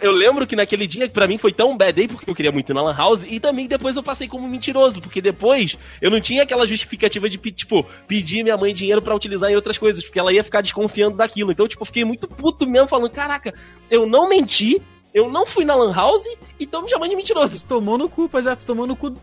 [0.00, 2.70] Eu lembro que naquele dia, pra mim foi tão bad day, porque eu queria muito
[2.70, 6.20] ir na Lan House, e também depois eu passei como mentiroso, porque depois eu não
[6.20, 10.18] tinha aquela justificativa de, tipo, pedir minha mãe dinheiro pra utilizar em outras coisas, porque
[10.18, 11.50] ela ia ficar desconfiando daquilo.
[11.50, 13.54] Então, tipo, eu fiquei muito puto mesmo, falando, caraca,
[13.90, 14.82] eu não menti,
[15.16, 16.28] eu não fui na Lan House,
[16.60, 17.64] e tão me chamando de mentiroso.
[17.64, 19.16] Tomou no cu, pois é, tu tomou no cu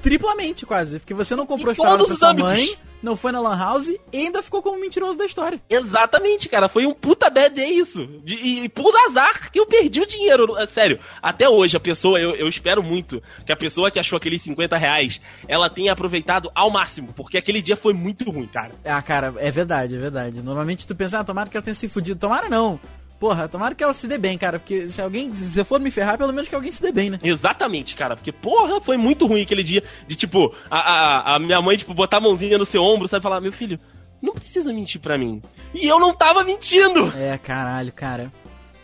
[0.00, 1.00] triplamente quase.
[1.00, 3.88] Porque você não comprou Em as paradas pra sua mãe, não foi na Lan House
[3.88, 5.60] e ainda ficou como mentiroso da história.
[5.68, 6.68] Exatamente, cara.
[6.68, 8.06] Foi um puta bad day isso.
[8.22, 10.56] De, e, e por azar que eu perdi o dinheiro.
[10.56, 11.00] É sério.
[11.20, 14.76] Até hoje, a pessoa, eu, eu espero muito que a pessoa que achou aqueles 50
[14.76, 17.12] reais, ela tenha aproveitado ao máximo.
[17.14, 18.70] Porque aquele dia foi muito ruim, cara.
[18.84, 20.40] Ah, cara, é verdade, é verdade.
[20.40, 22.20] Normalmente tu pensa, ah, tomara que ela tenha se fudido.
[22.20, 22.78] Tomara não.
[23.22, 24.58] Porra, tomara que ela se dê bem, cara.
[24.58, 27.08] Porque se alguém, se eu for me ferrar, pelo menos que alguém se dê bem,
[27.08, 27.20] né?
[27.22, 28.16] Exatamente, cara.
[28.16, 29.80] Porque, porra, foi muito ruim aquele dia.
[30.08, 33.22] De tipo, a, a, a minha mãe, tipo, botar a mãozinha no seu ombro, sabe?
[33.22, 33.78] Falar, meu filho,
[34.20, 35.40] não precisa mentir pra mim.
[35.72, 37.12] E eu não tava mentindo.
[37.16, 38.32] É, caralho, cara.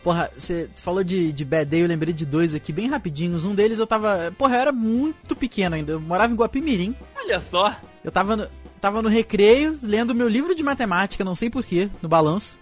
[0.05, 3.45] Porra, você falou de, de Bad Day, eu lembrei de dois aqui, bem rapidinhos.
[3.45, 4.33] Um deles eu tava.
[4.39, 5.95] Porra, eu era muito pequeno ainda.
[5.95, 6.95] Eu morava em Guapimirim.
[7.17, 7.77] Olha só.
[8.05, 8.49] Eu tava no,
[8.81, 12.57] tava no recreio, lendo meu livro de matemática, não sei porquê, no balanço.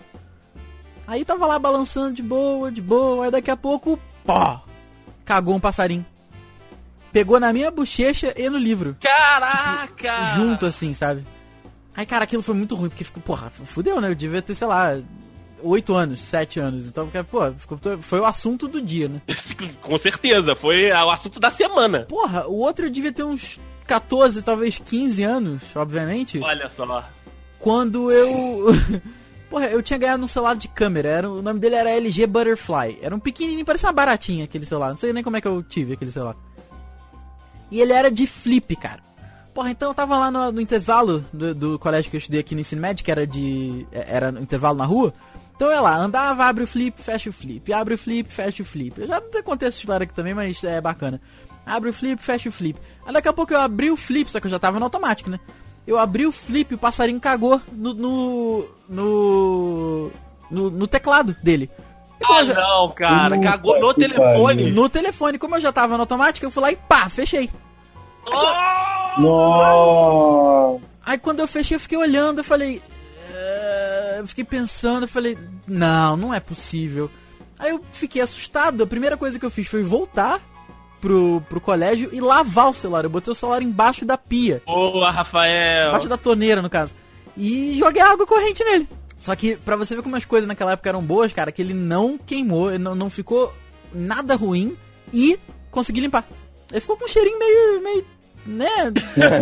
[1.06, 4.62] Aí tava lá balançando de boa, de boa, aí daqui a pouco, pó!
[5.24, 6.04] Cagou um passarinho.
[7.12, 8.96] Pegou na minha bochecha e no livro.
[9.00, 10.34] Caraca!
[10.34, 11.26] Junto assim, sabe?
[11.96, 14.10] Aí, cara, aquilo foi muito ruim, porque ficou, porra, fudeu, né?
[14.10, 14.98] Eu devia ter, sei lá,
[15.62, 16.86] 8 anos, 7 anos.
[16.86, 19.22] Então, porque, pô, ficou- foi o assunto do dia, né?
[19.80, 22.04] Com certeza, foi o assunto da semana.
[22.06, 26.38] Porra, o outro eu devia ter uns 14, talvez 15 anos, obviamente.
[26.42, 27.04] Olha só.
[27.58, 28.66] quando eu.
[29.48, 31.08] Porra, eu tinha ganhado um celular de câmera.
[31.08, 32.98] Era, o nome dele era LG Butterfly.
[33.00, 34.90] Era um pequenininho, parecia uma baratinha aquele celular.
[34.90, 36.36] Não sei nem como é que eu tive aquele celular.
[37.70, 39.04] E ele era de flip, cara.
[39.54, 42.54] Porra, então eu tava lá no, no intervalo do, do colégio que eu estudei aqui
[42.54, 43.86] no ensino médio, que era de.
[43.90, 45.14] Era no intervalo na rua.
[45.54, 47.72] Então eu lá, andava, abre o flip, fecha o flip.
[47.72, 49.00] Abre o flip, fecha o flip.
[49.00, 51.20] Eu já contei essa história aqui também, mas é bacana.
[51.64, 52.78] Abre o flip, fecha o flip.
[53.06, 55.30] Aí daqui a pouco eu abri o flip, só que eu já tava no automático,
[55.30, 55.40] né?
[55.86, 57.94] Eu abri o flip, o passarinho cagou no.
[57.94, 58.66] no.
[58.88, 60.10] no,
[60.50, 61.70] no, no teclado dele.
[62.20, 63.36] E Ah, já- não, cara.
[63.36, 64.62] Puta Cagou no telefone.
[64.62, 64.74] pariu.
[64.74, 67.50] no telefone, como eu já tava no automático, eu fui lá e pá, fechei.
[69.18, 70.80] Oh!
[71.04, 72.82] Aí quando eu fechei, eu fiquei olhando, eu falei.
[73.32, 77.10] "É", Eu fiquei pensando, eu falei, não, não é possível.
[77.58, 78.82] Aí eu fiquei assustado.
[78.82, 80.40] A primeira coisa que eu fiz foi voltar
[81.06, 83.04] pro, pro colégio e lavar o celular.
[83.04, 84.60] Eu botei o celular embaixo da pia.
[84.66, 85.90] Boa, Rafael.
[85.90, 86.94] Embaixo da torneira, no caso.
[87.36, 88.88] E joguei água corrente nele.
[89.16, 91.74] Só que pra você ver como as coisas naquela época eram boas, cara, que ele
[91.74, 93.54] não queimou, ele não, não ficou
[93.94, 94.76] nada ruim
[95.12, 95.38] e
[95.70, 96.26] consegui limpar.
[96.72, 97.80] Ele ficou com um cheirinho meio.
[97.80, 98.04] meio.
[98.44, 98.68] né?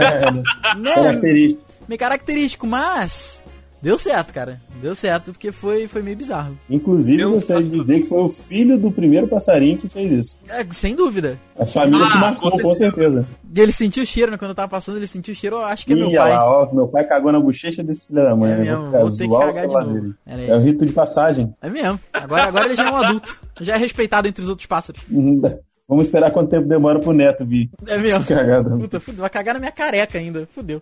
[0.76, 0.94] né?
[0.94, 1.62] Característico.
[1.88, 3.42] Meio característico, mas.
[3.84, 4.62] Deu certo, cara.
[4.80, 6.58] Deu certo, porque foi, foi meio bizarro.
[6.70, 10.36] Inclusive, Eu gostaria de dizer que foi o filho do primeiro passarinho que fez isso.
[10.48, 11.38] É, sem dúvida.
[11.58, 13.26] A família Ah, te marcou, com com certeza.
[13.54, 14.38] E ele sentiu o cheiro, né?
[14.38, 16.30] Quando eu tava passando, ele sentiu o cheiro, eu acho que é meu Ih, pai.
[16.30, 18.52] olha lá, ó, meu pai cagou na bochecha desse filho da mãe.
[18.52, 18.62] É né?
[18.64, 20.14] mesmo, ficar vou ter que cagar de novo.
[20.26, 21.54] É o rito de passagem.
[21.60, 22.00] É mesmo.
[22.10, 23.38] Agora, agora ele já é um adulto.
[23.60, 25.02] Já é respeitado entre os outros pássaros.
[25.86, 27.70] Vamos esperar quanto tempo demora pro neto vir.
[27.86, 28.24] É mesmo.
[28.24, 28.70] Cagada.
[28.70, 29.20] Puta, fudeu.
[29.20, 30.48] Vai cagar na minha careca ainda.
[30.54, 30.80] Fudeu.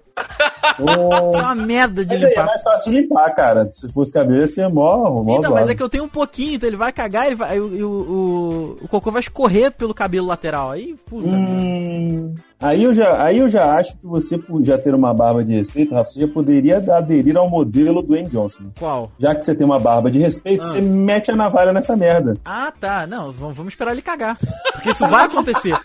[0.79, 2.47] Isso é uma merda de Mas aí, é limpar.
[2.47, 3.71] mais fácil de limpar, cara.
[3.73, 6.69] Se fosse cabeça, ia mó, mó Então, mas é que eu tenho um pouquinho, então
[6.69, 10.71] ele vai cagar ele vai, e o, o, o, cocô vai escorrer pelo cabelo lateral.
[10.71, 12.35] Aí, puta merda.
[12.63, 15.53] Aí, eu já, aí eu já acho que você, por já ter uma barba de
[15.53, 18.65] respeito, Rafa, você já poderia aderir ao modelo do Dwayne Johnson.
[18.79, 19.11] Qual?
[19.19, 20.69] Já que você tem uma barba de respeito, Ah.
[20.69, 22.35] você mete a navalha nessa merda.
[22.45, 23.07] Ah, tá.
[23.07, 24.39] Não, vamos, esperar ele cagar.
[24.73, 25.77] Porque isso vai acontecer.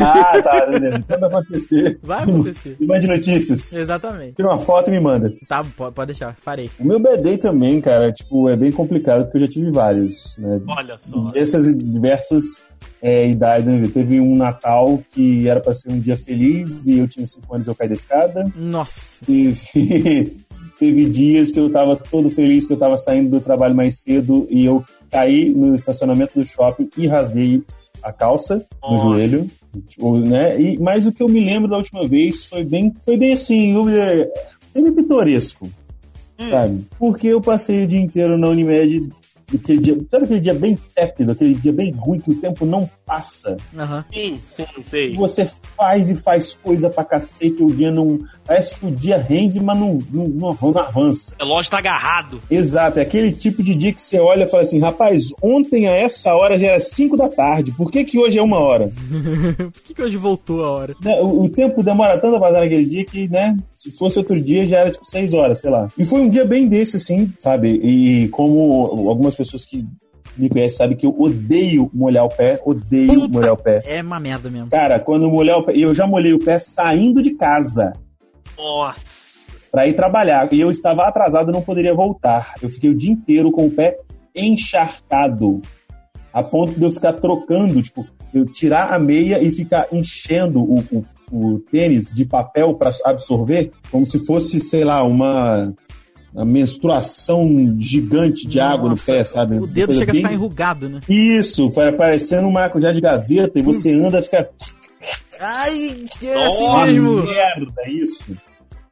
[0.00, 0.62] Ah, tá.
[1.08, 2.76] Quando acontecer, Vai acontecer.
[2.78, 3.72] me mande notícias.
[3.72, 4.34] Exatamente.
[4.36, 5.32] Tira uma foto e me manda.
[5.48, 6.36] Tá, pode, pode deixar.
[6.40, 6.70] Farei.
[6.78, 10.60] O meu BD também, cara, tipo, é bem complicado, porque eu já tive vários, né?
[10.68, 11.20] Olha só.
[11.30, 12.62] Dessas diversas
[13.00, 13.88] é, idades, né?
[13.92, 17.66] Teve um Natal que era pra ser um dia feliz e eu tinha 5 anos
[17.66, 18.44] e eu caí da escada.
[18.56, 19.24] Nossa.
[19.24, 19.60] Teve,
[20.78, 24.46] teve dias que eu tava todo feliz, que eu tava saindo do trabalho mais cedo
[24.50, 27.62] e eu caí no estacionamento do shopping e rasguei
[28.02, 29.04] a calça no Nossa.
[29.04, 29.50] joelho.
[29.88, 30.60] Tipo, né?
[30.60, 33.74] E, mas o que eu me lembro da última vez foi bem, foi bem assim,
[33.74, 34.28] eu, é,
[34.72, 35.68] foi bem pitoresco,
[36.48, 36.86] sabe?
[36.98, 39.10] Porque eu passei o dia inteiro na Unimed,
[39.54, 42.90] aquele dia, sabe aquele dia bem tépido, aquele dia bem ruim que o tempo não
[43.06, 43.56] passa?
[43.78, 44.04] Aham.
[44.12, 45.14] Sim, sim, sei.
[45.14, 48.18] Você faz e faz coisa pra cacete, o dia não.
[48.44, 51.32] Parece que o dia rende, mas não, não, não não avança.
[51.40, 52.40] O relógio tá agarrado.
[52.50, 55.92] Exato, é aquele tipo de dia que você olha e fala assim: rapaz, ontem a
[55.92, 58.90] essa hora já era 5 da tarde, por que, que hoje é uma hora?
[59.76, 60.94] Por que, que hoje voltou a hora?
[61.02, 64.40] Né, O, o tempo demora tanto a passar naquele dia que, né, se fosse outro
[64.40, 65.88] dia já era tipo 6 horas, sei lá.
[65.96, 67.68] E foi um dia bem desse, assim, sabe?
[67.82, 69.84] E como algumas pessoas que
[70.36, 73.28] me conhecem sabem que eu odeio molhar o pé, odeio Puta.
[73.28, 73.82] molhar o pé.
[73.86, 74.70] É uma merda mesmo.
[74.70, 77.92] Cara, quando molhar o pé, eu já molhei o pé saindo de casa.
[78.56, 79.26] Nossa.
[79.70, 80.50] para ir trabalhar.
[80.52, 82.54] E eu estava atrasado e não poderia voltar.
[82.62, 83.98] Eu fiquei o dia inteiro com o pé
[84.34, 85.60] encharcado.
[86.32, 90.78] A ponto de eu ficar trocando, tipo, eu tirar a meia e ficar enchendo o,
[90.92, 95.74] o, o tênis de papel para absorver, como se fosse, sei lá, uma,
[96.36, 99.56] uma menstruação gigante de água no pé, sabe?
[99.58, 101.00] O dedo chega a bem- ficar enrugado, né?
[101.08, 104.48] Isso, para parecendo um maracujá de gaveta e você anda, fica
[105.40, 106.86] Ai, que é assim Nossa.
[106.86, 107.24] mesmo.
[107.24, 108.36] merda, isso.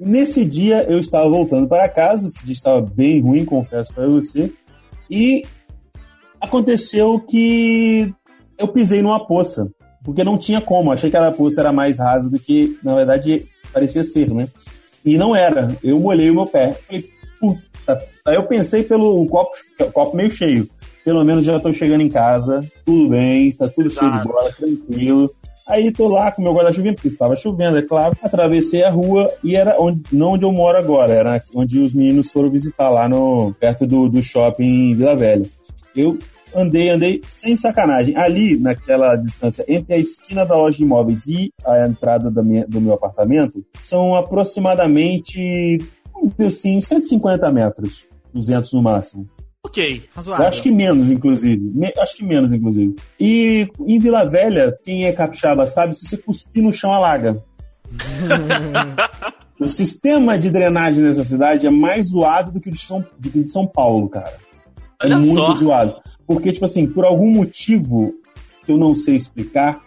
[0.00, 4.06] E nesse dia eu estava voltando para casa, esse dia estava bem ruim, confesso para
[4.06, 4.50] você,
[5.10, 5.42] e
[6.40, 8.12] aconteceu que
[8.58, 9.68] eu pisei numa poça,
[10.04, 13.46] porque não tinha como, achei que a poça era mais rasa do que, na verdade,
[13.72, 14.48] parecia ser, né?
[15.04, 16.72] E não era, eu molhei o meu pé.
[16.86, 17.08] Falei.
[18.26, 19.52] Aí eu pensei pelo copo,
[19.92, 20.68] copo meio cheio.
[21.04, 24.28] Pelo menos já tô chegando em casa, tudo bem, está tudo cheio de Exato.
[24.32, 25.34] bola, tranquilo.
[25.66, 28.16] Aí tô lá com meu guarda-chuva, porque estava chovendo, é claro.
[28.22, 32.30] Atravessei a rua e era onde, não onde eu moro agora, era onde os meninos
[32.30, 35.46] foram visitar lá no perto do, do shopping Vila Velha.
[35.96, 36.18] Eu
[36.54, 38.14] andei, andei sem sacanagem.
[38.16, 42.66] Ali, naquela distância entre a esquina da loja de imóveis e a entrada da minha-
[42.66, 45.78] do meu apartamento, são aproximadamente,
[46.14, 49.28] vamos dizer assim, 150 metros, 200 no máximo.
[49.64, 49.96] Ok.
[49.96, 50.46] Eu Razoável.
[50.46, 51.70] acho que menos, inclusive.
[51.74, 52.94] Me- acho que menos, inclusive.
[53.18, 57.42] E em Vila Velha, quem é capixaba sabe, se você cuspir no chão, alaga.
[59.60, 63.30] o sistema de drenagem nessa cidade é mais zoado do que o de São, do
[63.30, 64.36] que de São Paulo, cara.
[65.02, 65.54] É Olha muito só.
[65.54, 65.96] zoado.
[66.26, 68.14] Porque, tipo assim, por algum motivo
[68.64, 69.80] que eu não sei explicar,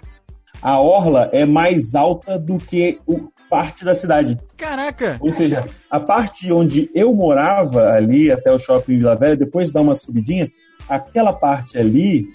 [0.61, 4.37] a orla é mais alta do que o parte da cidade.
[4.55, 5.17] Caraca!
[5.19, 9.81] Ou seja, a parte onde eu morava ali, até o shopping Vila Velha, depois dá
[9.81, 10.49] uma subidinha,
[10.89, 12.25] aquela parte ali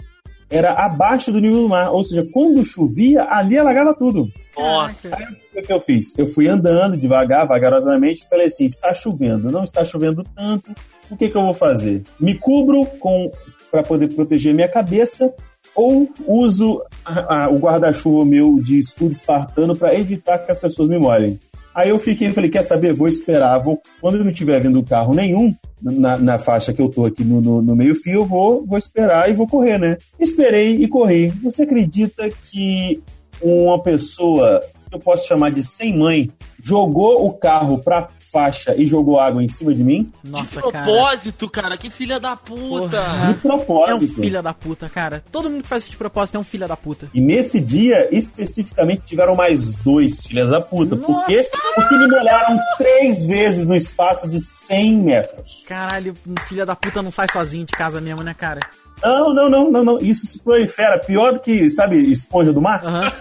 [0.49, 1.91] era abaixo do nível do mar.
[1.91, 4.27] Ou seja, quando chovia, ali alagava tudo.
[4.57, 5.09] Nossa.
[5.09, 5.33] Caraca.
[5.33, 6.17] O que, que eu fiz?
[6.17, 10.71] Eu fui andando devagar, vagarosamente, e falei assim: está chovendo, não está chovendo tanto,
[11.09, 12.03] o que, que eu vou fazer?
[12.19, 13.31] Me cubro com
[13.71, 15.33] para poder proteger minha cabeça
[15.75, 20.89] ou uso a- a- o guarda-chuva meu de escudo espartano para evitar que as pessoas
[20.89, 21.39] me molhem?
[21.75, 22.93] Aí eu fiquei e falei, quer saber?
[22.93, 23.57] Vou esperar.
[23.57, 27.41] Vou, quando não tiver vindo carro nenhum, na, na faixa que eu tô aqui no,
[27.41, 29.97] no, no meio fio, eu vou, vou esperar e vou correr, né?
[30.19, 31.29] Esperei e corri.
[31.43, 33.01] Você acredita que
[33.41, 34.61] uma pessoa
[34.93, 36.29] que eu posso chamar de sem mãe,
[36.61, 40.11] jogou o carro pra faixa e jogou água em cima de mim.
[40.23, 40.85] Nossa, de cara.
[40.85, 41.77] propósito, cara.
[41.77, 42.97] Que filha da puta.
[43.01, 43.17] Porra.
[43.19, 44.13] De É um propósito.
[44.15, 45.23] filho da puta, cara.
[45.31, 47.09] Todo mundo que faz isso de propósito é um filho da puta.
[47.13, 50.95] E nesse dia, especificamente, tiveram mais dois filhas da puta.
[50.95, 51.05] Nossa!
[51.13, 51.47] Por quê?
[51.75, 55.63] Porque me molharam três vezes no espaço de 100 metros.
[55.67, 58.61] Caralho, um filho da puta não sai sozinho de casa mesmo, né, cara?
[59.01, 59.97] Não, não, não, não, não.
[59.99, 60.99] Isso se prolifera.
[60.99, 62.81] Pior do que, sabe, esponja do mar?
[62.85, 63.11] Aham,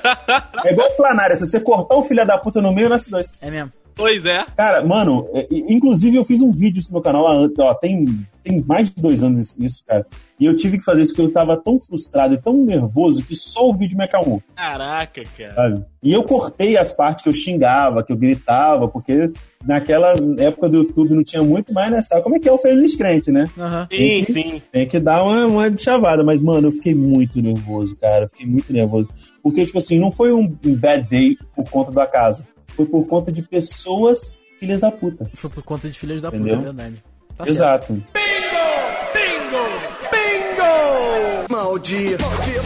[0.65, 1.35] É igual planária.
[1.37, 3.33] Se você cortar o filho da puta no meio, nasce dois.
[3.41, 3.73] é mesmo.
[3.95, 4.45] Pois é.
[4.57, 7.25] Cara, mano, é, inclusive eu fiz um vídeo isso no meu canal,
[7.59, 8.05] ó, tem,
[8.43, 10.07] tem mais de dois anos isso- cara.
[10.41, 13.37] E eu tive que fazer isso porque eu tava tão frustrado e tão nervoso que
[13.37, 15.55] só o vídeo me acalmou, Caraca, cara.
[15.55, 15.85] sabe?
[16.03, 19.31] E eu cortei as partes que eu xingava, que eu gritava, porque
[19.65, 22.03] naquela época do YouTube não tinha muito mais, né?
[22.03, 23.45] Sabe como é que é o feliz crente, né?
[23.57, 23.87] Aham.
[23.93, 24.63] Sim, sim.
[24.73, 28.25] Tem que dar uma, uma chavada, mas, mano, eu fiquei muito nervoso, cara.
[28.25, 29.09] Eu fiquei muito nervoso.
[29.41, 32.43] Porque, tipo assim, não foi um bad day por conta do acaso.
[32.77, 35.29] Foi por conta de pessoas filhas da puta.
[35.35, 36.61] Foi por conta de filhos da puta, Entendeu?
[36.61, 37.05] é verdade.
[37.37, 37.51] Tá certo.
[37.53, 38.03] Exato.
[41.51, 42.23] Maldito.
[42.23, 42.62] Maldito, maldito, maldito, maldito.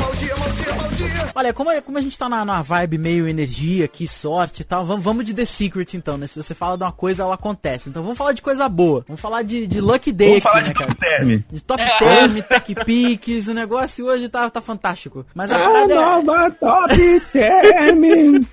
[1.37, 4.65] Olha, como, é- como a gente tá na, na vibe meio energia aqui, sorte e
[4.65, 6.27] tal, vamos, vamos de The Secret então, né?
[6.27, 7.91] Se você fala de uma coisa, ela acontece.
[7.91, 9.05] Então vamos falar de coisa boa.
[9.07, 10.87] Vamos falar de, de Lucky Day Vamos aqui, falar né, de cara?
[10.95, 11.43] top term.
[11.53, 11.99] De Top É.
[11.99, 15.27] Term, Tech Pix, o negócio hoje tá, tá fantástico.
[15.35, 15.97] Mas a A parada é...
[15.97, 18.45] nova top term.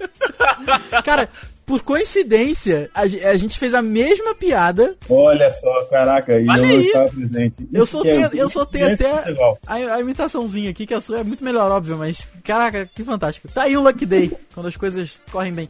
[1.05, 1.29] Cara,
[1.73, 4.95] por coincidência, a, a gente fez a mesma piada.
[5.09, 7.67] Olha só, caraca, e Olha eu não estava presente.
[7.73, 9.11] Eu Isso soltei, que é- eu que é até
[9.65, 13.47] a, a imitaçãozinha aqui, que a sua é muito melhor, óbvio, mas caraca, que fantástico.
[13.47, 15.67] Tá aí um Lucky Day, quando as coisas correm bem.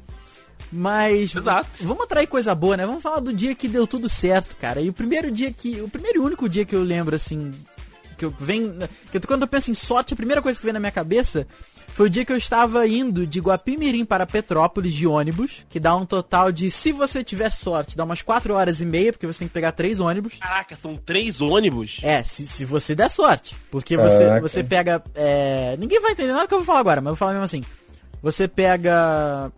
[0.69, 1.69] Mas Exato.
[1.85, 2.85] vamos atrair coisa boa, né?
[2.85, 4.81] Vamos falar do dia que deu tudo certo, cara.
[4.81, 5.79] E o primeiro dia que.
[5.79, 7.51] O primeiro e único dia que eu lembro, assim.
[8.31, 8.73] Que eu venho.
[9.11, 11.47] Que eu, quando eu penso em sorte, a primeira coisa que vem na minha cabeça
[11.87, 15.95] foi o dia que eu estava indo de Guapimirim para Petrópolis de ônibus, que dá
[15.95, 19.39] um total de, se você tiver sorte, dá umas 4 horas e meia, porque você
[19.39, 20.35] tem que pegar três ônibus.
[20.39, 21.99] Caraca, são três ônibus.
[22.01, 23.55] É, se, se você der sorte.
[23.69, 25.03] Porque você, você pega.
[25.13, 27.45] é, ninguém vai entender nada que eu vou falar agora, mas eu vou falar mesmo
[27.45, 27.61] assim.
[28.23, 29.51] Você pega.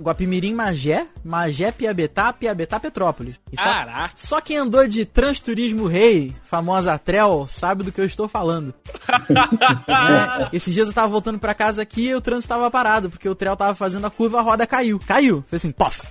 [0.00, 3.36] Guapimirim, Magé, Magé, Piabetá, Piabetá, Petrópolis.
[3.52, 4.12] E só, Caraca.
[4.14, 8.72] só quem andou de Transturismo Rei, famosa Trel, sabe do que eu estou falando.
[9.88, 13.28] É, esses dias eu tava voltando pra casa aqui e o trânsito tava parado, porque
[13.28, 14.98] o Trel tava fazendo a curva, a roda caiu.
[15.06, 15.44] Caiu.
[15.46, 16.02] Foi assim, pof.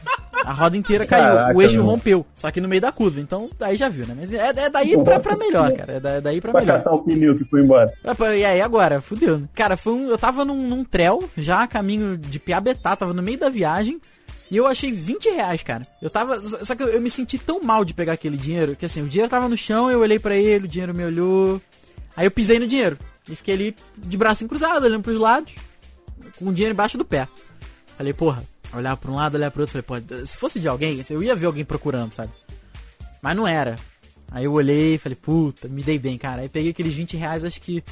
[0.46, 1.24] A roda inteira caiu.
[1.36, 2.26] Caraca, o eixo rompeu.
[2.36, 3.20] Só que no meio da curva.
[3.20, 4.16] Então, aí já viu, né?
[4.18, 5.94] Mas é, é daí pra, pra melhor, cara.
[5.94, 6.78] É da- é daí pra Pra melhor.
[6.78, 7.92] catar o pneu que foi embora.
[8.04, 9.40] Ah, E aí agora, fudeu.
[9.40, 9.48] né?
[9.56, 13.24] Cara, foi um, eu tava num, num trel, já a caminho de Piabetá, tava no
[13.24, 13.77] meio da viagem.
[14.50, 15.86] E eu achei 20 reais, cara.
[16.02, 16.40] Eu tava.
[16.64, 19.08] Só que eu, eu me senti tão mal de pegar aquele dinheiro, que assim, o
[19.08, 21.62] dinheiro tava no chão, eu olhei pra ele, o dinheiro me olhou.
[22.16, 22.98] Aí eu pisei no dinheiro.
[23.30, 25.54] E fiquei ali de bracinho cruzado, olhando pros lados,
[26.40, 27.28] com o dinheiro embaixo do pé.
[27.98, 31.04] Falei, porra, olhar pra um lado, olhar pro outro, falei, pô, se fosse de alguém,
[31.10, 32.32] eu ia ver alguém procurando, sabe?
[33.22, 33.76] Mas não era.
[34.32, 36.42] Aí eu olhei falei, puta, me dei bem, cara.
[36.42, 37.84] Aí peguei aqueles 20 reais, acho que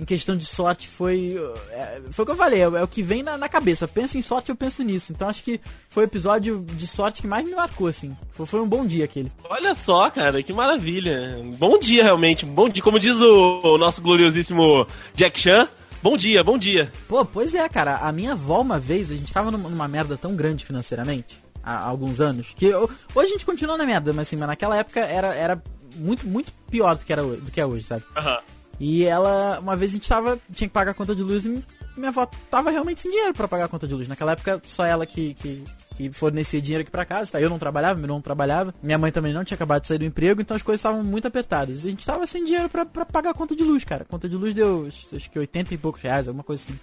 [0.00, 1.36] em questão de sorte foi.
[1.70, 3.86] é, foi o que eu falei, é, é o que vem na, na cabeça.
[3.86, 5.12] Pensa em sorte, eu penso nisso.
[5.12, 8.16] Então acho que foi o episódio de sorte que mais me marcou, assim.
[8.30, 9.30] Foi, foi um bom dia aquele.
[9.44, 11.36] Olha só, cara, que maravilha.
[11.58, 12.46] Bom dia, realmente.
[12.46, 12.82] Bom dia.
[12.82, 15.68] Como diz o, o nosso gloriosíssimo Jack Chan,
[16.02, 16.90] bom dia, bom dia.
[17.06, 17.96] Pô, pois é, cara.
[17.98, 21.74] A minha avó, uma vez, a gente tava numa, numa merda tão grande financeiramente, há,
[21.74, 24.76] há alguns anos, que eu- hoje a gente continua na merda, mas assim, mas naquela
[24.78, 25.62] época era, era
[25.96, 28.02] muito, muito pior do que, era, do que é hoje, sabe?
[28.16, 28.38] Aham.
[28.80, 31.62] E ela, uma vez a gente tava, tinha que pagar a conta de luz e
[31.96, 34.08] minha avó tava realmente sem dinheiro pra pagar a conta de luz.
[34.08, 35.62] Naquela época, só ela que, que,
[35.96, 37.40] que fornecia dinheiro aqui pra casa, tá?
[37.40, 39.98] Eu não trabalhava, meu irmão não trabalhava, minha mãe também não tinha acabado de sair
[39.98, 41.84] do emprego, então as coisas estavam muito apertadas.
[41.84, 44.02] E a gente tava sem dinheiro pra pagar a conta de luz, cara.
[44.02, 46.78] A conta de luz deu, acho que 80 e poucos reais, alguma coisa assim.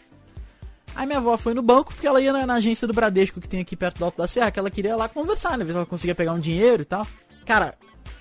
[0.96, 3.50] Aí minha avó foi no banco porque ela ia na, na agência do Bradesco que
[3.50, 5.66] tem aqui perto do Alto da Serra, que ela queria lá conversar, né?
[5.66, 7.08] Ver se ela conseguia pegar um dinheiro e tal.
[7.44, 7.74] Cara,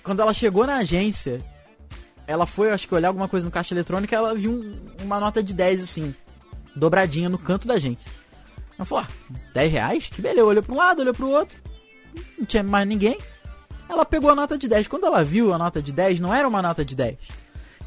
[0.03, 1.43] quando ela chegou na agência,
[2.27, 5.41] ela foi, acho que olhar alguma coisa no caixa eletrônico, ela viu um- uma nota
[5.41, 6.13] de 10, assim,
[6.75, 8.11] dobradinha no canto da agência.
[8.77, 10.07] Ela falou, ah, 10 reais?
[10.07, 10.45] Que beleza.
[10.45, 11.57] Olhou pra um lado, olhou pro outro.
[12.37, 13.17] Não tinha mais ninguém.
[13.89, 14.87] Ela pegou a nota de 10.
[14.87, 17.17] Quando ela viu a nota de 10, não era uma nota de 10.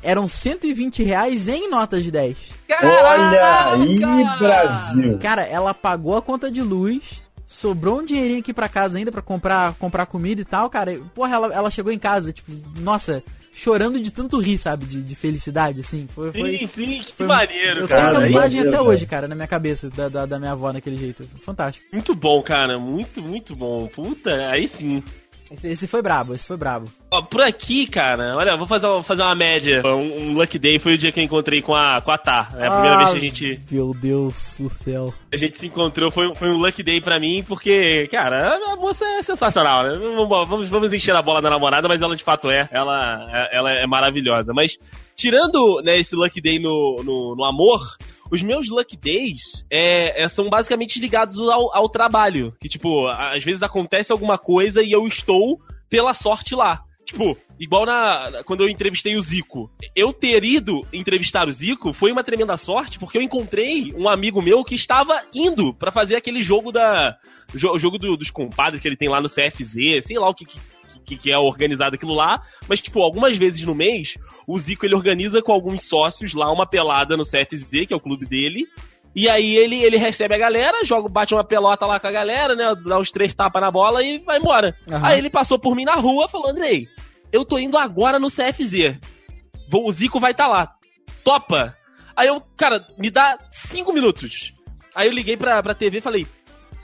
[0.03, 2.37] Eram 120 reais em notas de 10.
[2.83, 4.39] Olha aí, Caraca!
[4.39, 5.19] Brasil.
[5.19, 9.21] Cara, ela pagou a conta de luz, sobrou um dinheirinho aqui pra casa ainda pra
[9.21, 10.99] comprar, comprar comida e tal, cara.
[11.15, 13.23] Porra, ela, ela chegou em casa, tipo, nossa,
[13.53, 14.87] chorando de tanto rir, sabe?
[14.87, 16.07] De, de felicidade, assim.
[16.15, 18.09] Foi, foi, Sim, sim, que foi- maneiro, Eu tenho cara.
[18.09, 20.53] aquela Aí, imagem meu até Deus, hoje, cara, na minha cabeça, da, da, da minha
[20.53, 21.25] avó naquele jeito.
[21.43, 21.87] Fantástico.
[21.93, 22.79] Muito bom, cara.
[22.79, 23.87] Muito, muito bom.
[23.89, 25.03] Puta, aí sim.
[25.51, 26.89] Esse, esse foi brabo, esse foi brabo.
[27.11, 29.83] Ó, por aqui, cara, olha, vou fazer, uma- fazer uma média.
[29.85, 32.51] Um, um Lucky Day foi o dia que eu encontrei com a, com a Tá.
[32.57, 35.13] É a primeira Ah, vez que a gente, Meu Deus do céu.
[35.33, 36.11] a gente se encontrou.
[36.13, 39.97] Foi, foi um Lucky Day pra mim, porque, cara, a moça é sensacional, né?
[39.99, 42.69] Vamos, vamos, vamos encher a bola da namorada, mas ela de fato é.
[42.71, 44.53] Ela, ela é maravilhosa.
[44.55, 44.79] Mas,
[45.17, 47.81] tirando né, esse Lucky Day no, no, no amor,
[48.31, 52.55] os meus Lucky Days é, é, são basicamente ligados ao, ao trabalho.
[52.61, 56.83] Que, tipo, às vezes acontece alguma coisa e eu estou pela sorte lá.
[57.05, 59.69] Tipo, igual na, na- quando eu entrevistei o Zico.
[59.97, 64.41] Eu ter ido entrevistar o Zico foi uma tremenda sorte, porque eu encontrei um amigo
[64.41, 67.17] meu que estava indo pra fazer aquele jogo da.
[67.53, 69.75] jo- jogo do- dos compadres que ele tem lá no CFZ,
[70.07, 70.59] sei lá o que, que,
[71.05, 72.43] que, que é organizado aquilo lá.
[72.69, 76.67] Mas, tipo, algumas vezes no mês, o Zico ele organiza com alguns sócios lá uma
[76.67, 78.67] pelada no CFZ, que é o clube dele.
[79.15, 82.55] E aí ele, ele recebe a galera, joga, bate uma pelota lá com a galera,
[82.55, 82.75] né?
[82.87, 84.77] Dá uns três tapas na bola e vai embora.
[84.89, 85.07] Aham.
[85.07, 86.87] Aí ele passou por mim na rua falando, Andrei,
[87.33, 88.99] eu tô indo agora no CFZ.
[89.69, 90.73] Vou, o Zico vai estar lá.
[91.25, 91.77] Topa!
[92.17, 94.55] Aí eu, cara, me dá cinco minutos.
[94.95, 96.27] Aí eu liguei pra, pra TV e falei,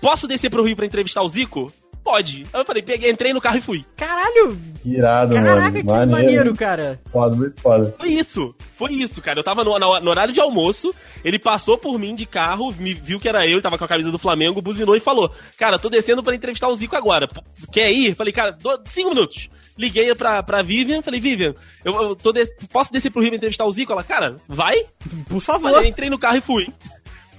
[0.00, 1.72] posso descer pro Rio pra entrevistar o Zico?
[2.06, 2.44] Pode.
[2.52, 3.84] Aí eu falei, peguei, entrei no carro e fui.
[3.96, 4.56] Caralho!
[4.84, 6.06] Irado, Caraca, mano.
[6.06, 7.00] que maneiro, cara.
[7.10, 7.92] Foda, muito foda.
[7.98, 9.40] Foi isso, foi isso, cara.
[9.40, 10.94] Eu tava no, no- no horário de almoço,
[11.24, 14.12] ele passou por mim de carro, me viu que era eu, tava com a camisa
[14.12, 17.28] do Flamengo, buzinou e falou: Cara, tô descendo pra entrevistar o Zico agora.
[17.72, 18.14] Quer ir?
[18.14, 19.48] Falei, cara, dou cinco minutos.
[19.76, 21.54] Liguei pra, pra Vivian, falei, Vivian,
[21.84, 23.92] eu, eu des- posso descer pro Rio e entrevistar o Zico?
[23.92, 24.86] Ela, cara, vai?
[25.28, 25.72] Por favor.
[25.72, 26.68] Falei, entrei no carro e fui.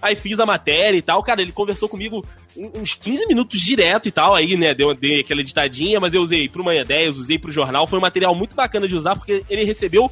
[0.02, 2.24] Aí fiz a matéria e tal, cara, ele conversou comigo
[2.56, 6.48] uns 15 minutos direto e tal, aí, né, deu, dei aquela editadinha, mas eu usei
[6.50, 9.64] pro Manhã 10, usei pro jornal, foi um material muito bacana de usar, porque ele
[9.64, 10.10] recebeu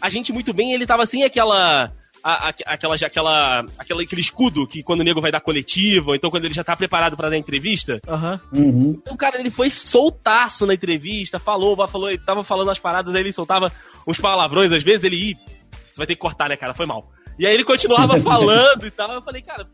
[0.00, 1.90] a gente muito bem, ele tava sem aquela...
[2.22, 6.14] a- a- aquela, aquela, aquela, aquele escudo que quando o nego vai dar coletiva, ou
[6.14, 8.40] então quando ele já tá preparado pra dar entrevista, Aham.
[8.52, 8.98] Uhum.
[9.00, 13.22] então, cara, ele foi soltaço na entrevista, falou, falou, ele tava falando as paradas, aí
[13.22, 13.72] ele soltava
[14.06, 15.36] uns palavrões, às vezes ele, Ih,
[15.90, 17.10] você vai ter que cortar, né, cara, foi mal.
[17.38, 19.68] E aí ele continuava falando e tal, eu falei, cara,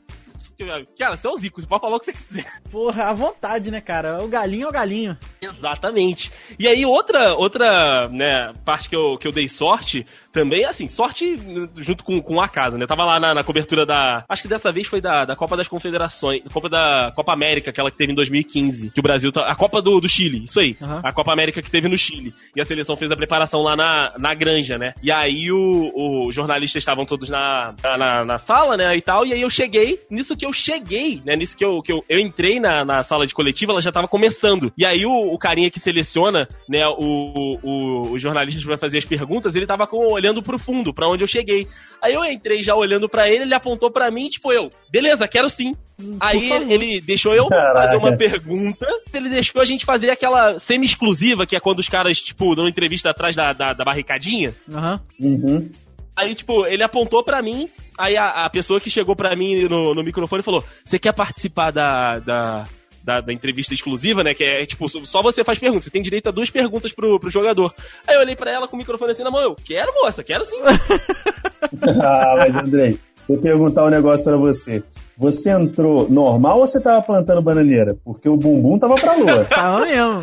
[0.99, 2.63] cara, você é o Zico, você pode falar o que você quiser.
[2.71, 4.23] Porra, à vontade, né, cara?
[4.23, 5.17] O galinho é o galinho.
[5.41, 6.31] Exatamente.
[6.59, 11.37] E aí outra, outra, né, parte que eu, que eu dei sorte, também, assim, sorte
[11.77, 14.49] junto com, com a casa, né, eu tava lá na, na cobertura da, acho que
[14.49, 18.13] dessa vez foi da, da Copa das Confederações, Copa da Copa América, aquela que teve
[18.13, 21.01] em 2015, que o Brasil, tá, a Copa do, do Chile, isso aí, Aham.
[21.05, 24.15] a Copa América que teve no Chile, e a seleção fez a preparação lá na,
[24.19, 28.97] na granja, né, e aí o, os jornalistas estavam todos na, na, na sala, né,
[28.97, 31.93] e tal, e aí eu cheguei, nisso que eu cheguei, né, nisso que eu, que
[31.93, 35.35] eu, eu entrei na, na sala de coletiva, ela já tava começando, e aí o,
[35.35, 39.87] o carinha que seleciona, né, o, o, os jornalistas pra fazer as perguntas, ele tava
[39.87, 41.67] com, olhando pro fundo, pra onde eu cheguei.
[42.01, 45.51] Aí eu entrei já olhando pra ele, ele apontou pra mim, tipo, eu, beleza, quero
[45.51, 45.75] sim.
[46.21, 46.71] Aí favor.
[46.71, 47.83] ele deixou eu Caraca.
[47.83, 52.21] fazer uma pergunta, ele deixou a gente fazer aquela semi-exclusiva, que é quando os caras,
[52.21, 54.55] tipo, dão entrevista atrás da, da, da barricadinha.
[54.73, 55.01] Aham.
[55.21, 55.71] Uhum.
[56.15, 57.69] Aí, tipo, ele apontou pra mim,
[57.99, 61.71] aí a, a pessoa que chegou pra mim no, no microfone falou: Você quer participar
[61.71, 62.69] da, da,
[63.03, 64.35] da, da entrevista exclusiva, né?
[64.35, 65.85] Que é, tipo, só você faz perguntas.
[65.85, 67.75] Você tem direito a duas perguntas pro, pro jogador.
[68.07, 70.45] Aí eu olhei pra ela com o microfone assim na mão: Eu quero, moça, quero
[70.45, 70.61] sim.
[72.03, 72.99] ah, mas Andrei,
[73.35, 74.83] vou perguntar um negócio pra você.
[75.19, 77.97] Você entrou normal ou você tava plantando bananeira?
[78.05, 79.45] Porque o bumbum tava pra lua.
[79.49, 80.23] Tava mesmo.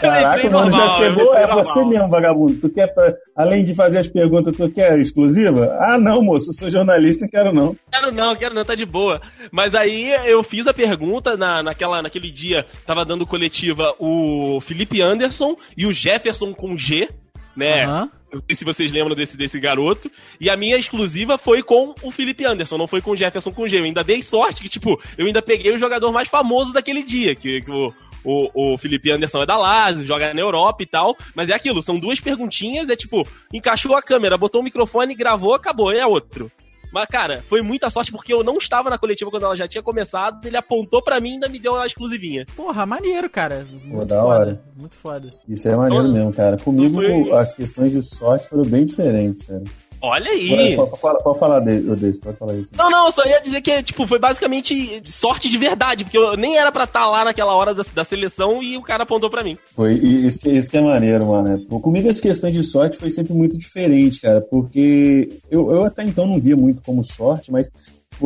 [0.00, 1.34] Caraca, mano, já normal, eu chegou?
[1.36, 1.86] É você normal.
[1.88, 2.54] mesmo, vagabundo.
[2.60, 5.76] Tu quer, pra- além de fazer as perguntas, tu quer exclusiva?
[5.80, 7.76] Ah, não, moço, eu sou jornalista, não quero não.
[7.92, 9.20] Quero não, quero não, tá de boa.
[9.50, 15.02] Mas aí eu fiz a pergunta na, naquela, naquele dia, tava dando coletiva o Felipe
[15.02, 17.08] Anderson e o Jefferson com G,
[17.56, 17.84] né?
[17.84, 18.10] Aham.
[18.36, 20.10] Não sei se vocês lembram desse, desse garoto.
[20.40, 23.66] E a minha exclusiva foi com o Felipe Anderson, não foi com o Jefferson com
[23.66, 23.78] G.
[23.78, 27.34] Eu ainda dei sorte que, tipo, eu ainda peguei o jogador mais famoso daquele dia,
[27.34, 27.92] que, que o,
[28.24, 31.16] o, o Felipe Anderson é da Lazio, joga na Europa e tal.
[31.34, 35.54] Mas é aquilo, são duas perguntinhas, é tipo, encaixou a câmera, botou o microfone, gravou,
[35.54, 36.50] acabou, é outro.
[36.96, 39.82] Mas, cara, foi muita sorte porque eu não estava na coletiva quando ela já tinha
[39.82, 40.46] começado.
[40.46, 42.46] Ele apontou pra mim e ainda me deu uma exclusivinha.
[42.56, 43.66] Porra, maneiro, cara.
[43.84, 44.26] Muito da foda.
[44.34, 44.62] hora.
[44.74, 45.30] Muito foda.
[45.46, 46.56] Isso é maneiro mesmo, cara.
[46.56, 49.64] Comigo, foi- as questões de sorte foram bem diferentes, sério.
[50.00, 50.76] Olha aí!
[50.76, 52.70] Pode, pode, pode falar desse, pode falar isso.
[52.76, 56.36] Não, não, eu só ia dizer que, tipo, foi basicamente sorte de verdade, porque eu
[56.36, 59.42] nem era pra estar lá naquela hora da, da seleção e o cara apontou pra
[59.42, 59.56] mim.
[59.74, 61.58] Foi, isso que, isso que é maneiro, mano.
[61.66, 66.02] Pô, Comigo as questões de sorte foi sempre muito diferente, cara, porque eu, eu até
[66.02, 67.70] então não via muito como sorte, mas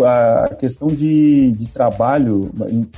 [0.05, 2.51] a questão de, de trabalho,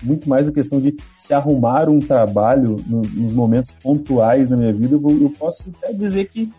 [0.02, 4.72] muito mais a questão de se arrumar um trabalho nos, nos momentos pontuais da minha
[4.72, 6.52] vida, eu, eu posso até dizer que,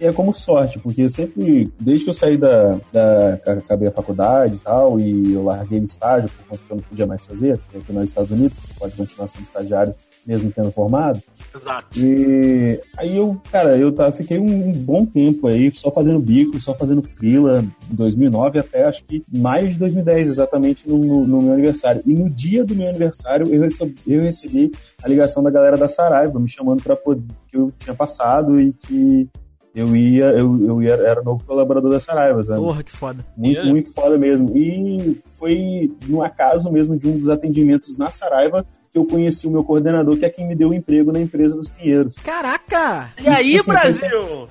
[0.00, 3.92] que é como sorte, porque eu sempre, desde que eu saí da, da acabei a
[3.92, 7.26] faculdade e tal, e eu larguei o estágio por conta que eu não podia mais
[7.26, 9.94] fazer, porque aqui nos Estados Unidos você pode continuar sendo estagiário
[10.26, 11.22] mesmo tendo formado.
[11.54, 11.98] Exato.
[11.98, 16.58] E aí eu, cara, eu tá, fiquei um, um bom tempo aí só fazendo bico,
[16.60, 21.42] só fazendo freela, em 2009 até acho que maio de 2010, exatamente no, no, no
[21.42, 22.02] meu aniversário.
[22.06, 24.70] E no dia do meu aniversário eu recebi, eu recebi
[25.02, 28.72] a ligação da galera da Saraiva me chamando para poder que eu tinha passado e
[28.72, 29.28] que
[29.74, 32.58] eu ia, eu, eu ia, era novo colaborador da Saraiva, sabe?
[32.60, 33.24] Porra, que foda.
[33.36, 33.70] Muito, Yeah.
[33.70, 34.48] muito foda mesmo.
[34.56, 39.50] E foi no acaso mesmo de um dos atendimentos na Saraiva que eu conheci o
[39.50, 42.16] meu coordenador, que é quem me deu o emprego na empresa dos Pinheiros.
[42.16, 43.10] Caraca!
[43.22, 44.48] E aí, Assim, Brasil?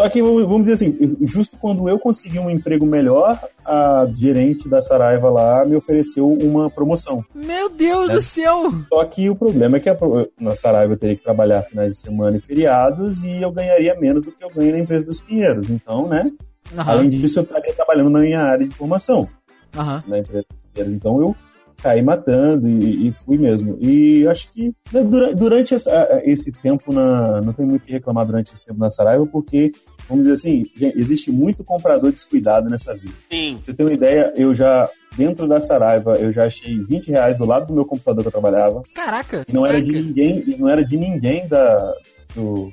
[0.00, 4.80] Só que, vamos dizer assim, justo quando eu consegui um emprego melhor, a gerente da
[4.80, 7.22] Saraiva lá me ofereceu uma promoção.
[7.34, 8.14] Meu Deus É.
[8.14, 8.70] do céu!
[8.88, 9.96] Só que o problema é que a
[10.40, 14.22] na Saraiva eu teria que trabalhar finais de semana e feriados e eu ganharia menos
[14.22, 15.68] do que eu ganho na empresa dos Pinheiros.
[15.68, 16.30] Então, né?
[16.78, 19.28] Aham, Além disso, eu estaria trabalhando na minha área de formação.
[19.76, 20.02] aham.
[20.08, 20.46] na empresa.
[20.70, 20.90] inteira.
[20.92, 21.36] Então eu
[21.82, 23.76] caí matando e, e fui mesmo.
[23.80, 27.92] E acho que né, dura- durante essa- esse tempo, na, não tem muito o que
[27.92, 29.72] reclamar durante esse tempo na Saraiva, porque,
[30.08, 33.14] vamos dizer assim, gente, existe muito comprador descuidado nessa vida.
[33.30, 33.54] Sim.
[33.56, 37.38] Pra você ter uma ideia, eu já, dentro da Saraiva, eu já achei 20 reais
[37.38, 38.82] do lado do meu computador que eu trabalhava.
[38.94, 39.44] Caraca!
[39.48, 41.92] E não era de ninguém, e não era de ninguém da.
[42.34, 42.70] Do,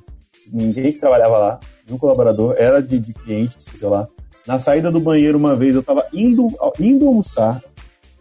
[0.51, 4.07] ninguém que trabalhava lá, de um colaborador, era de, de cliente, sei lá.
[4.45, 6.47] Na saída do banheiro, uma vez, eu tava indo,
[6.79, 7.61] indo almoçar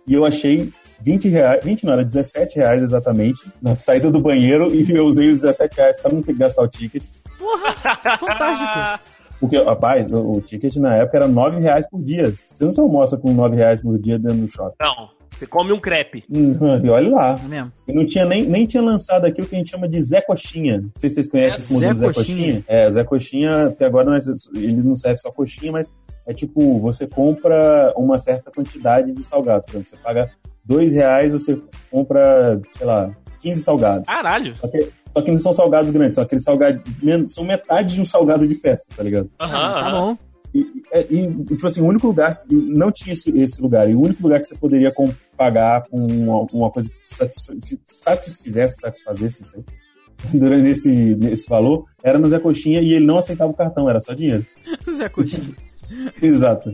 [0.07, 4.75] e eu achei 20 reais, 20 não, era 17 reais exatamente, na saída do banheiro
[4.75, 7.03] e eu usei os 17 reais para não ter que gastar o ticket.
[7.39, 8.17] Porra!
[8.19, 9.05] Fantástico!
[9.39, 12.31] Porque, rapaz, o, o ticket na época era 9 reais por dia.
[12.35, 14.77] Você não se almoça com 9 reais por dia dentro do shopping.
[14.81, 16.25] Não, você come um crepe.
[16.35, 17.37] Hum, E olha lá.
[17.45, 17.71] É mesmo?
[17.87, 20.23] E não tinha nem, nem tinha lançado aqui o que a gente chama de Zé
[20.23, 20.79] Coxinha.
[20.81, 22.37] Não sei se vocês conhecem É, esse modelo Zé Zé Coxinha.
[22.37, 22.65] Coxinha.
[22.67, 24.19] É, o Zé Coxinha, até agora
[24.55, 25.87] ele não serve só coxinha, mas
[26.27, 29.67] é tipo, você compra uma certa quantidade de salgados.
[29.67, 30.31] Por exemplo, você paga
[30.65, 31.59] dois reais, você
[31.91, 33.11] compra, sei lá,
[33.41, 34.07] 15 salgados.
[34.07, 34.55] Caralho.
[34.57, 36.83] Só que, só que não são salgados grandes, são aqueles salgados,
[37.29, 39.31] são metade de um salgado de festa, tá ligado?
[39.41, 40.19] Aham, Ah, tá bom.
[40.55, 44.01] E, é, e, tipo assim, o único lugar, não tinha esse, esse lugar, e o
[44.01, 44.93] único lugar que você poderia
[45.37, 47.51] pagar com uma, uma coisa que satisf-
[47.85, 49.65] satisfizesse, satisfazesse, não sei,
[50.33, 54.01] durante esse, esse valor, era no Zé Coxinha e ele não aceitava o cartão, era
[54.01, 54.45] só dinheiro.
[54.97, 55.55] Zé Coxinha.
[56.21, 56.73] Exato.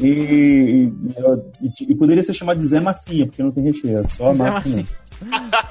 [0.00, 0.90] E,
[1.60, 4.38] e, e- poderia ser chamado de Zé Massinha, porque não tem recheio, é só Zé
[4.38, 4.52] massa.
[4.52, 4.86] Massinha.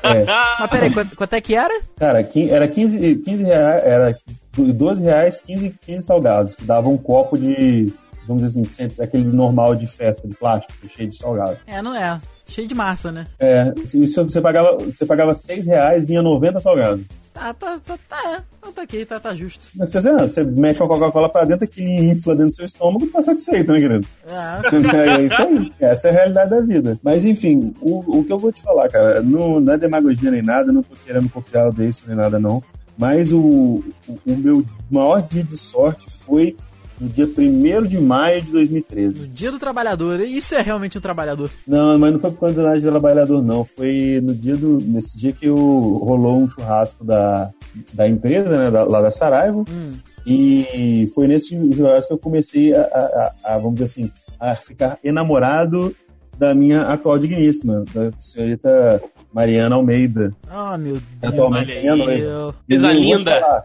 [0.04, 0.26] É.
[0.60, 1.82] Mas peraí, quanto, quanto é que era?
[1.98, 2.20] Cara,
[2.50, 4.18] era 15, 15 reais, era
[4.58, 7.94] 12 reais, 15, 15 salgados, que dava um copo de,
[8.28, 11.58] vamos dizer assim, aquele normal de festa, de plástico, cheio de salgado.
[11.66, 12.20] É, não é.
[12.46, 13.26] Cheio de massa, né?
[13.40, 17.06] É, isso você pagava, você pagava 6 reais, vinha 90 salgados.
[17.38, 19.68] Tá, tá, tá, tá, tá, tá ok, tá, tá justo.
[19.76, 23.10] Mas você, você mete uma Coca-Cola pra dentro, aquele infla dentro do seu estômago e
[23.10, 24.08] tá satisfeito, né, querido?
[24.28, 24.60] Ah,
[25.20, 25.74] é isso aí.
[25.80, 27.00] Essa é a realidade da vida.
[27.04, 30.42] Mas enfim, o, o que eu vou te falar, cara, não, não é demagogia nem
[30.42, 32.64] nada, não tô querendo copiar o desse nem nada, não.
[32.98, 36.58] Mas o, o, o meu maior dia de sorte foi
[37.00, 39.20] no dia 1 de maio de 2013.
[39.22, 40.20] no dia do trabalhador.
[40.22, 41.50] Isso é realmente um trabalhador.
[41.68, 43.64] Não, mas não foi por conta do trabalhador, não.
[43.64, 44.80] Foi no dia do.
[44.82, 47.50] Nesse dia que eu, rolou um churrasco da,
[47.94, 48.72] da empresa, né?
[48.72, 49.60] da- lá da Saraiva.
[49.70, 49.94] Hum.
[50.26, 54.56] E foi nesse churrasco que eu comecei a, a- a- a, vamos dizer assim, a
[54.56, 55.96] ficar enamorado
[56.38, 59.02] da minha atual digníssima, da senhorita
[59.34, 60.32] Mariana Almeida.
[60.50, 61.34] Ah, meu Deus.
[61.34, 61.72] Atualmente.
[61.72, 63.64] E eu Coisa linda.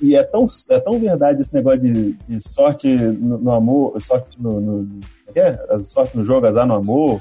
[0.00, 4.40] E é tão, é tão verdade esse negócio de, de sorte no, no amor, sorte
[4.40, 5.78] no, no, é que é?
[5.80, 7.20] Sorte no jogo, azar no amor,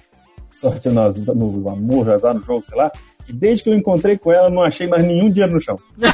[0.51, 2.91] sorte no, no amor, azar no jogo, sei lá,
[3.25, 5.79] que desde que eu encontrei com ela, eu não achei mais nenhum dinheiro no chão.
[5.97, 6.09] Não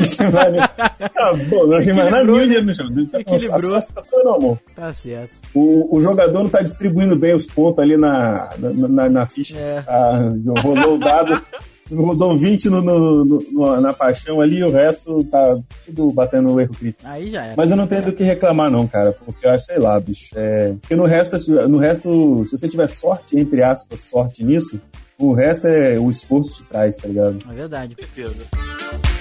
[0.00, 0.64] achei mais nenhum-
[1.00, 2.46] Acabou, não achei mais nada, Equilibrou, nenhum né?
[2.46, 2.86] dinheiro no chão.
[3.12, 3.60] A Equilibrou.
[3.70, 4.58] sorte tá toda no amor.
[4.76, 5.32] Tá certo.
[5.54, 9.56] O, o jogador não tá distribuindo bem os pontos ali na, na, na, na ficha.
[9.58, 9.82] É.
[9.86, 10.28] Ah,
[10.62, 11.44] rolou o dado,
[11.92, 16.60] rodou 20 no, no- no- na paixão ali e o resto tá tudo batendo no
[16.60, 17.02] erro crítico.
[17.08, 17.54] Aí já era.
[17.56, 20.28] Mas eu não tenho do que reclamar, não, cara, porque eu acho, sei lá, bicho.
[20.34, 20.74] É...
[20.80, 21.36] Porque no resto,
[21.68, 24.80] no resto, se você tiver sorte, entre aspas, sorte nisso,
[25.18, 27.38] o resto é o esforço te traz, tá ligado?
[27.50, 27.94] É verdade.
[27.98, 29.13] certeza.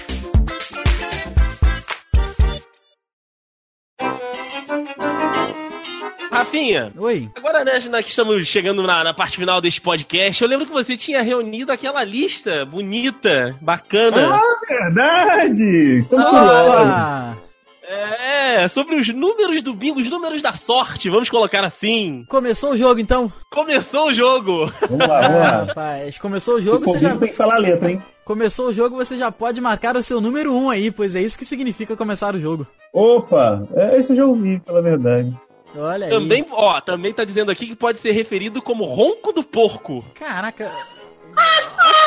[6.34, 7.30] Rafinha, Oi.
[7.36, 10.72] agora né, nós que estamos chegando na, na parte final deste podcast, eu lembro que
[10.72, 14.40] você tinha reunido aquela lista bonita, bacana.
[14.68, 16.00] verdade!
[16.00, 16.26] Estamos.
[16.26, 17.38] Opa!
[17.86, 22.26] É, sobre os números do bingo, os números da sorte, vamos colocar assim.
[22.28, 23.32] Começou o jogo, então?
[23.52, 24.72] Começou o jogo!
[24.90, 25.64] Vamos lá, vamos Ah, lá.
[25.68, 27.16] rapaz, começou o Se jogo, for você já...
[27.16, 28.02] tem que falar a letra, hein?
[28.26, 31.22] Começou o jogo, você já pode marcar o seu número 1 um aí, pois é
[31.22, 32.66] isso que significa começar o jogo.
[32.94, 33.68] Opa!
[33.76, 35.32] É, esse eu já ouvi, pela verdade.
[35.76, 36.12] Olha aí.
[36.12, 40.04] Também, ó, também tá dizendo aqui que pode ser referido como ronco do porco.
[40.14, 40.70] Caraca,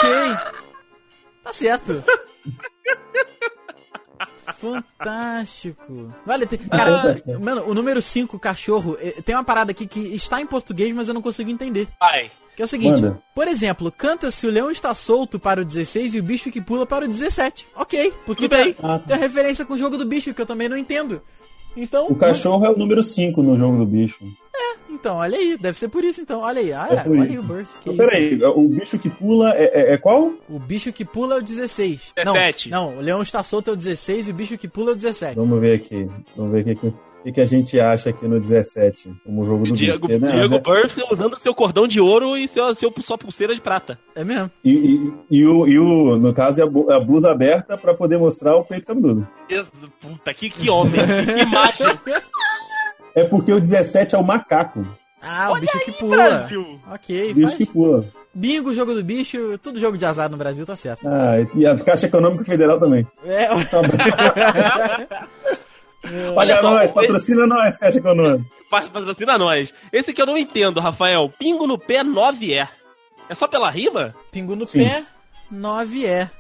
[0.01, 0.11] ok.
[1.45, 2.03] Tá certo.
[4.55, 6.13] Fantástico.
[6.25, 7.41] Vale, tem, cara, Ah, tá certo.
[7.41, 11.09] mano, o número 5, cachorro, eh, tem uma parada aqui que está em português, mas
[11.09, 11.89] eu não consigo entender.
[12.01, 12.31] Vai.
[12.55, 13.23] Que é o seguinte, Manda.
[13.35, 16.87] por exemplo, canta-se o leão está solto para o 16 e o bicho que pula
[16.87, 17.69] para o 17.
[17.77, 18.73] Ok, porque Tudo bem.
[18.73, 21.21] tem, Ah, tem a referência com o jogo do bicho, que eu também não entendo.
[21.77, 24.25] Então, O cachorro é o número 5 no jogo do bicho.
[24.91, 26.73] então, olha aí, deve ser por isso então, olha aí.
[26.73, 27.31] Ah, É olha isso.
[27.33, 28.13] aí o Birth, que Então, isso.
[28.13, 30.33] peraí, o bicho que pula é, é- é qual?
[30.49, 32.13] O bicho que pula é o 16.
[32.17, 32.71] 17.
[32.71, 34.93] Não, não, o leão está solto é o 16 e o bicho que pula é
[34.95, 35.37] o 17.
[35.37, 36.09] Vamos ver aqui.
[36.37, 36.65] Vamos ver o
[37.27, 40.21] que, que, a gente acha aqui no 17, como jogo do Diego, bicho.
[40.21, 43.61] né, Diego é- Burff usando seu cordão de ouro e seu, seu, sua pulseira de
[43.61, 43.99] prata.
[44.15, 44.51] É mesmo?
[44.65, 47.95] E, e, e o, e o, no caso, é a, bu- a blusa aberta pra
[47.95, 49.27] poder mostrar o peito cabeludo.
[50.01, 50.93] Puta, que, que homem,
[51.25, 51.87] que imagem.
[53.15, 54.87] É porque o 17 é o macaco.
[55.21, 56.17] Ah, o bicho que pula.
[56.17, 56.79] Brasil.
[56.93, 57.55] Ok, O bicho faz.
[57.59, 58.05] que pula.
[58.33, 61.09] Bingo, jogo do bicho, tudo jogo de azar no Brasil, tá certo.
[61.09, 63.07] Ah, e a Caixa Econômica Federal também.
[63.25, 63.49] É,
[66.35, 68.45] Olha Paga só, nós, o- patrocina nós, Caixa Econômica.
[68.71, 69.73] Pa- Patrocina nós.
[69.93, 71.33] Esse que eu não entendo, Rafael.
[71.39, 72.69] Pingo no pé 9 é.
[73.29, 74.15] É só pela rima?
[74.31, 74.81] pingo no Sim.
[74.85, 75.05] pé,
[75.51, 76.31] 9 é.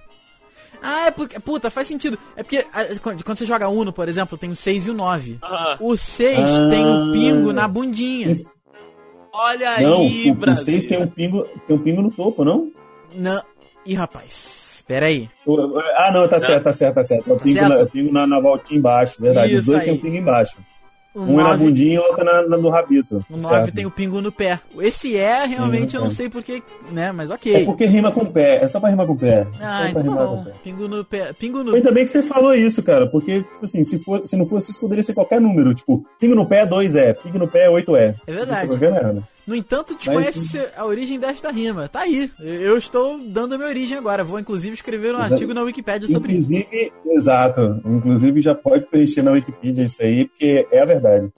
[0.82, 1.40] Ah, é porque.
[1.40, 2.18] Puta, faz sentido.
[2.36, 5.38] É porque ah, quando você joga Uno, por exemplo, tem o 6 e o 9.
[5.42, 5.76] Aham.
[5.80, 6.68] O 6 Ah.
[6.68, 8.32] tem o pingo na bundinha.
[9.32, 10.64] Olha Não, aí, o, o Brasil.
[10.64, 12.70] 6 tem um pingo, tem um pingo no topo, não?
[13.14, 13.42] Não.
[13.84, 14.65] Ih, rapaz.
[14.86, 15.28] Pera aí.
[15.96, 17.28] Ah, não, tá certo, tá certo, tá certo.
[17.30, 17.68] É o pingo, certo?
[17.74, 19.54] na, é o pingo na, na voltinha embaixo, verdade.
[19.54, 19.86] Os Isso dois aí.
[19.88, 20.56] tem um pingo embaixo.
[21.12, 23.24] O Um é na 9, bundinha e o outro é na, na- no rabito.
[23.30, 24.60] o 9 tem o pingo no pé.
[24.80, 26.10] Esse é, realmente, eu não é.
[26.10, 26.62] sei porquê,
[26.92, 27.10] né?
[27.10, 27.64] Mas É ok.
[27.64, 29.46] porque rima com pé, é só pra rimar com pé.
[29.58, 30.44] Ah, só pra então tá bom.
[30.44, 30.52] pé.
[30.62, 31.32] Pingo no pé.
[31.32, 31.74] Pingo no.
[31.74, 34.70] Ainda bem que você falou isso, cara, porque, tipo assim, se, for, se não fosse
[34.70, 35.74] isso, poderia ser qualquer número.
[35.74, 38.14] Tipo, pingo no pé, 2 é, pingo no pé, 8 é.
[38.26, 38.52] É verdade.
[38.52, 39.22] Isso é qualquer merda.
[39.46, 41.88] No entanto, Mas- desconhece a origem desta rima.
[41.88, 42.30] Tá aí.
[42.40, 44.24] Eu estou dando a minha origem agora.
[44.24, 45.34] Vou, inclusive, escrever um Exato.
[45.34, 46.52] artigo na Wikipédia sobre isso.
[46.52, 47.80] Inclusive, exato.
[47.84, 51.30] Inclusive, já pode preencher na Wikipedia isso aí, porque é a verdade.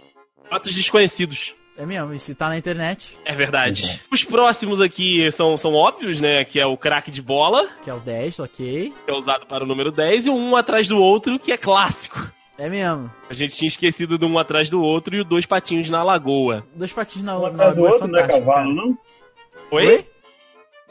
[0.49, 1.55] Fatos desconhecidos.
[1.77, 4.03] É mesmo, e se tá na internet, É verdade.
[4.11, 6.45] Os próximos aqui são, são óbvios, né?
[6.45, 8.93] Que é o craque de bola, que é o 10, ok.
[9.05, 12.33] que é usado para o número 10, e um atrás do outro, que é clássico.
[12.59, 13.11] É mesmo.
[13.31, 16.65] A gente tinha esquecido do um atrás do outro e o dois patinhos na lagoa.
[16.75, 18.47] Dois patins na, Um na do lagoa é outro não é fantástico.
[18.47, 18.87] cavalo, cara.
[18.87, 18.99] não?
[19.71, 20.07] Oi?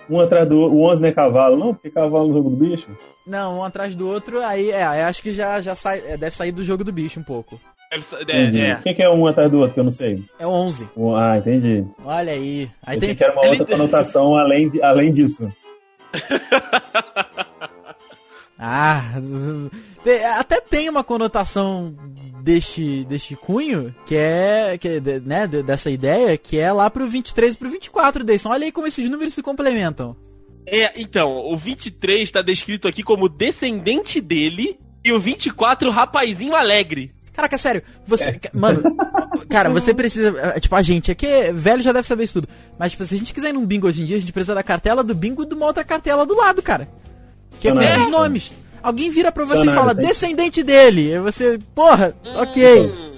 [0.10, 0.78] Um atrás do outro.
[0.78, 1.74] O 11 não é cavalo, não?
[1.74, 2.88] Porque cavalo no jogo do bicho?
[3.26, 6.34] Não, um atrás do outro, aí é, eu acho que já, já sai, é, deve
[6.34, 7.60] sair do jogo do bicho um pouco.
[7.92, 8.62] Entendi.
[8.62, 8.82] É, O é.
[8.84, 10.24] que que é um atrás do outro que eu não sei?
[10.40, 10.88] É 11.
[10.96, 11.86] Um- Ah, entendi.
[12.06, 12.70] Olha aí.
[12.86, 13.14] Aí Eu tem.
[13.16, 15.52] que era uma Ele- outra conotação além, de, além disso.
[18.60, 19.04] Ah,
[20.38, 21.96] até tem uma conotação
[22.42, 27.08] deste, deste cunho, que é, que, é, né, de- dessa ideia, que é lá pro
[27.08, 28.50] 23 e pro 24, Deison.
[28.50, 30.16] Olha aí como esses números se complementam.
[30.66, 37.12] É, então, o 23 está descrito aqui como descendente dele e o 24, rapazinho alegre.
[37.34, 38.34] Caraca, sério, você.
[38.34, 38.82] ca- Mano,
[39.48, 40.30] cara, você precisa.
[40.56, 42.50] é, Tipo, a gente aqui, é velho já deve saber isso tudo.
[42.80, 44.56] Mas, tipo, se a gente quiser ir num bingo hoje em dia, a gente precisa
[44.56, 46.88] da cartela do bingo e de uma outra cartela do lado, cara.
[47.60, 48.02] Que é com Funcionário.
[48.02, 48.52] esses nomes.
[48.82, 51.14] Alguém vira pra você e fala, tem- descendente dele.
[51.14, 52.82] E você, porra, ok.
[52.88, 53.14] Hum,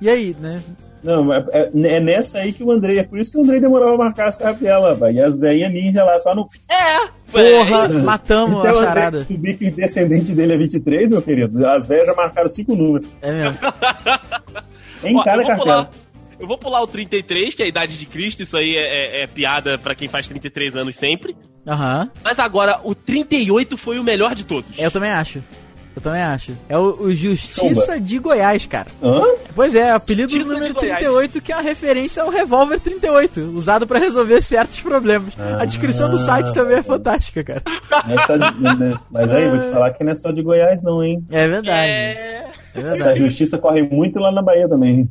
[0.00, 0.60] E aí, né?
[1.02, 2.98] Não, é, é- é nessa aí que o Andrei.
[2.98, 5.12] É por isso que o Andrei demorava a marcar as cartelas, vai.
[5.12, 6.48] E as velhinhas ninja lá só no.
[6.68, 9.18] É, Porra, é matamos Até a charada.
[9.18, 11.64] descobrir que o descendente dele é 23, meu querido.
[11.66, 13.08] As velhas já marcaram cinco números.
[13.22, 13.58] É mesmo.
[15.04, 15.58] Em Ó, cada cartela.
[15.84, 15.90] pular.
[16.40, 19.24] Eu vou pular o 33, que é a idade de Cristo, isso aí é, é-
[19.24, 21.36] é piada pra quem faz 33 anos sempre.
[21.66, 22.10] Aham.
[22.24, 24.78] Mas agora, o 38 foi o melhor de todos.
[24.78, 25.42] Eu também acho.
[25.96, 26.52] Eu também acho.
[26.68, 28.86] É o, o Justiça de Goiás, cara.
[29.02, 29.20] Hã?
[29.52, 30.98] Pois é, apelido Justiça do número de Goiás.
[31.00, 35.34] 38, que é uma referência ao revólver 38, usado pra resolver certos problemas.
[35.58, 37.62] a descrição do site também é fantástica, cara.
[38.08, 38.96] É só de- né?
[39.10, 41.18] Mas aí, vou te falar que não é só de Goiás, não, hein?
[41.32, 41.90] É verdade.
[41.90, 42.48] É.
[42.74, 43.18] É, Essa verdade.
[43.18, 45.10] justiça corre muito lá na Bahia também.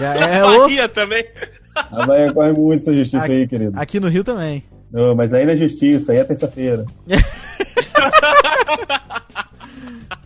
[0.00, 1.24] É, o- Bahia também.
[1.74, 3.72] A Bahia corre muito essa justiça Aqui- aí, querido.
[3.78, 4.62] aqui no Rio também.
[4.90, 6.84] Não, mas aí não é justiça, aí é terça-feira.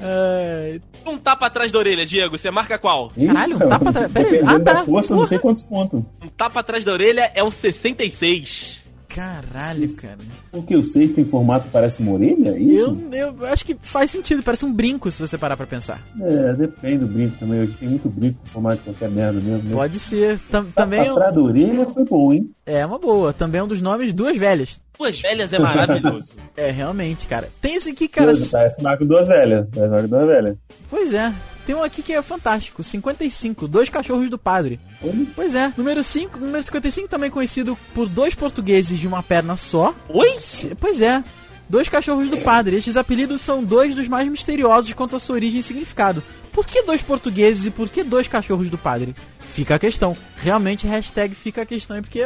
[0.04, 2.36] É, Um tapa atrás da orelha, Diego.
[2.36, 3.10] Você marca qual?
[3.10, 4.10] Caralho, um tapa atrás-.
[4.10, 4.72] Dependendo Ah, tá.
[4.74, 6.02] da força, não sei quantos pontos.
[6.24, 8.81] Um tapa atrás da orelha é o 66.
[9.14, 10.18] Caralho, cara.
[10.50, 12.50] Porque o 6 tem formato que parece uma orelha?
[12.50, 12.98] é Isso?
[13.12, 16.02] Eu, eu acho que faz sentido, parece um brinco se você parar pra pensar.
[16.20, 17.60] É, depende do brinco também.
[17.62, 19.68] Hoje tem muito brinco com formato de qualquer merda mesmo.
[19.68, 19.74] né?
[19.74, 20.38] Pode ser.
[20.50, 22.50] Tam- também é Atrás da orelha foi bom, hein?
[22.66, 23.32] é uma boa.
[23.32, 24.80] Também é um dos nomes duas velhas.
[24.98, 26.32] Duas velhas é maravilhoso.
[26.54, 27.48] É, realmente, cara.
[27.62, 28.34] Tem esse aqui, cara.
[28.34, 29.66] Duas, parece marca duas velhas.
[29.74, 30.56] Parece duas velhas.
[30.90, 31.32] Pois é.
[31.64, 34.80] Tem um aqui que é fantástico, 55, dois cachorros do padre.
[35.02, 35.26] Olha.
[35.34, 39.94] Pois é, número 5, número 55 também conhecido por dois portugueses de uma perna só.
[40.08, 40.36] Oi?
[40.78, 41.22] Pois é,
[41.68, 42.76] dois cachorros do padre.
[42.76, 46.22] Estes apelidos são dois dos mais misteriosos quanto à sua origem e significado.
[46.52, 49.14] Por que dois portugueses e por que dois cachorros do padre?
[49.52, 50.16] Fica a questão.
[50.36, 52.22] Realmente, hashtag fica a questão, é porque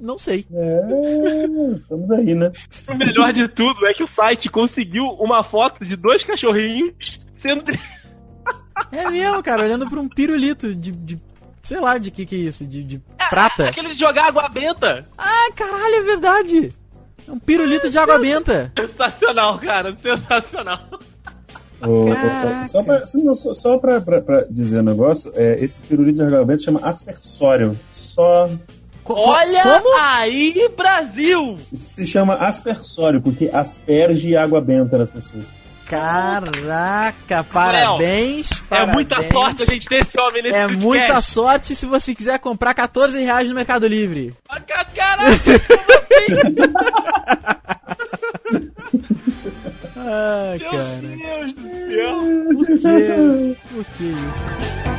[0.00, 0.46] não sei.
[0.52, 2.52] É, estamos aí, né?
[2.88, 7.64] O melhor de tudo é que o site conseguiu uma foto de dois cachorrinhos sendo.
[8.92, 11.20] É mesmo, cara, olhando pra um pirulito de, de-
[11.62, 13.68] sei lá, de que que é isso, de, de prata.
[13.70, 15.08] Aquele de jogar água benta.
[15.16, 16.74] Ah, caralho, é verdade.
[17.26, 18.70] É um pirulito de água benta.
[18.78, 19.94] Sensacional, cara.
[19.94, 20.78] Sensacional.
[22.70, 26.22] Só pra, não, só, só pra, pra, pra dizer um negócio, é, esse pirulito de
[26.24, 27.78] argamento chama aspersório.
[27.92, 28.48] Só
[29.08, 29.96] Olha Como?
[30.00, 31.56] aí, Brasil!
[31.74, 35.44] se chama aspersório, porque asperge água benta nas pessoas.
[35.88, 38.50] Caraca, parabéns.
[38.50, 38.94] É parabéns.
[38.94, 40.84] muita sorte a gente ter esse homem nesse É podcast.
[40.86, 44.34] muita sorte se você quiser comprar 14 reais no Mercado Livre.
[44.66, 45.38] Ca- Caraca,
[45.68, 46.66] como
[50.08, 50.70] Ai, assim?
[50.70, 51.02] cara.
[51.02, 52.20] Meu Deus do céu!
[52.54, 53.56] Por quê?
[53.74, 54.95] Por que isso?